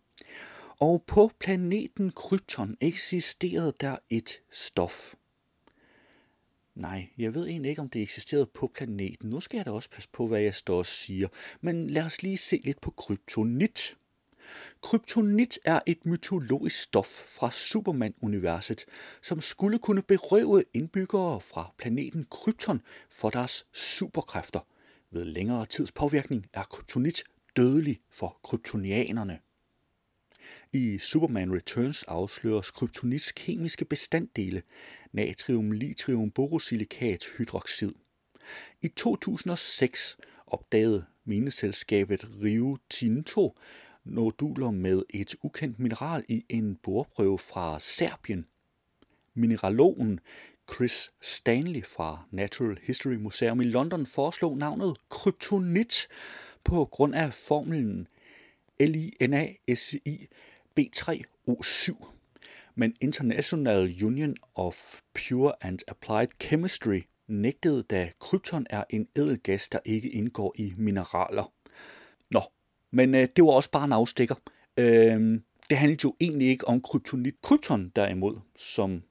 Og 0.80 1.04
på 1.08 1.32
planeten 1.40 2.12
Krypton 2.12 2.78
eksisterede 2.82 3.74
der 3.82 3.98
et 4.10 4.42
stof. 4.52 5.14
Nej, 6.76 7.10
jeg 7.18 7.34
ved 7.34 7.48
egentlig 7.48 7.70
ikke, 7.70 7.82
om 7.82 7.90
det 7.90 8.02
eksisterede 8.02 8.46
på 8.46 8.72
planeten. 8.74 9.30
Nu 9.30 9.40
skal 9.40 9.58
jeg 9.58 9.66
da 9.66 9.72
også 9.72 9.90
passe 9.90 10.10
på, 10.14 10.28
hvad 10.28 10.42
jeg 10.42 10.56
står 10.56 10.78
og 10.78 10.86
siger. 10.86 11.28
Men 11.62 11.90
lad 11.90 12.04
os 12.04 12.22
lige 12.22 12.38
se 12.38 12.62
lidt 12.64 12.82
på 12.82 12.92
kryptonit. 12.92 13.98
Kryptonit 14.82 15.60
er 15.66 15.80
et 15.86 16.06
mytologisk 16.06 16.82
stof 16.82 17.08
fra 17.08 17.52
Superman-universet, 17.52 18.86
som 19.22 19.42
skulle 19.42 19.80
kunne 19.80 20.02
berøve 20.02 20.64
indbyggere 20.74 21.42
fra 21.42 21.74
planeten 21.78 22.26
Krypton 22.32 22.82
for 23.10 23.30
deres 23.30 23.66
superkræfter. 23.74 24.60
Ved 25.12 25.26
længere 25.26 25.66
tids 25.66 25.92
påvirkning 25.92 26.46
er 26.54 26.64
kryptonit 26.64 27.24
dødelig 27.56 28.00
for 28.12 28.40
kryptonianerne. 28.44 29.40
I 30.74 30.98
Superman 30.98 31.56
Returns 31.56 32.04
afsløres 32.04 32.72
kryptonits 32.72 33.32
kemiske 33.32 33.86
bestanddele, 33.86 34.62
natrium, 35.12 35.72
litrium, 35.72 36.32
borosilikat, 36.32 37.26
hydroxid. 37.38 37.92
I 38.82 38.88
2006 38.88 40.18
opdagede 40.48 41.06
mineselskabet 41.26 42.28
Rio 42.44 42.78
Tinto 42.90 43.58
noduler 44.10 44.72
med 44.72 45.04
et 45.10 45.36
ukendt 45.44 45.80
mineral 45.80 46.24
i 46.28 46.46
en 46.50 46.76
borprøve 46.76 47.40
fra 47.40 47.80
Serbien. 47.80 48.46
Mineralogen 49.34 50.20
Chris 50.74 51.12
Stanley 51.22 51.86
fra 51.86 52.24
Natural 52.32 52.78
History 52.84 53.16
Museum 53.16 53.62
i 53.62 53.64
London 53.64 54.06
foreslog 54.06 54.58
navnet 54.58 54.98
kryptonit 55.10 56.08
på 56.64 56.86
grund 56.86 57.16
af 57.16 57.34
formlen 57.34 58.08
LINASI 58.80 60.28
B3O7. 60.80 62.06
Men 62.76 62.96
International 63.02 64.06
Union 64.06 64.36
of 64.56 65.00
Pure 65.14 65.54
and 65.62 65.80
Applied 65.88 66.28
Chemistry 66.42 67.02
nægtede, 67.28 67.84
da 67.84 68.12
krypton 68.20 68.68
er 68.70 68.84
en 68.90 69.08
ædelgas, 69.16 69.70
der 69.70 69.80
ikke 69.86 70.10
indgår 70.10 70.54
i 70.58 70.74
mineraler. 70.78 71.54
Men 72.92 73.16
øh, 73.16 73.28
det 73.36 73.44
var 73.44 73.52
også 73.52 73.72
bare 73.72 73.86
en 73.86 73.94
afstikker. 73.94 74.36
Øh, 74.80 75.40
det 75.70 75.78
handlede 75.78 76.02
jo 76.04 76.16
egentlig 76.20 76.48
ikke 76.48 76.68
om 76.68 76.82
kryptonit. 76.82 77.42
Krypton 77.42 77.92
derimod, 77.96 78.36
som 78.58 79.04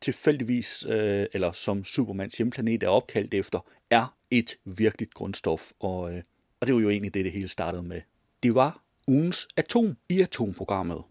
tilfældigvis, 0.00 0.86
øh, 0.88 1.26
eller 1.32 1.52
som 1.52 1.84
Supermans 1.84 2.36
hjemplanet 2.36 2.82
er 2.82 2.88
opkaldt 2.88 3.34
efter, 3.34 3.66
er 3.90 4.16
et 4.30 4.56
virkeligt 4.64 5.14
grundstof. 5.14 5.70
Og, 5.80 6.12
øh, 6.12 6.22
og 6.60 6.66
det 6.66 6.74
var 6.74 6.80
jo 6.80 6.90
egentlig 6.90 7.14
det, 7.14 7.24
det 7.24 7.32
hele 7.32 7.48
startede 7.48 7.82
med. 7.82 8.00
Det 8.42 8.54
var 8.54 8.82
ugens 9.08 9.48
atom 9.56 9.96
i 10.08 10.20
atomprogrammet. 10.20 11.02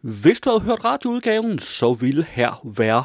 Hvis 0.00 0.40
du 0.40 0.50
havde 0.50 0.62
hørt 0.62 0.84
radioudgaven, 0.84 1.58
så 1.58 1.92
ville 1.92 2.24
her 2.24 2.68
være 2.76 3.04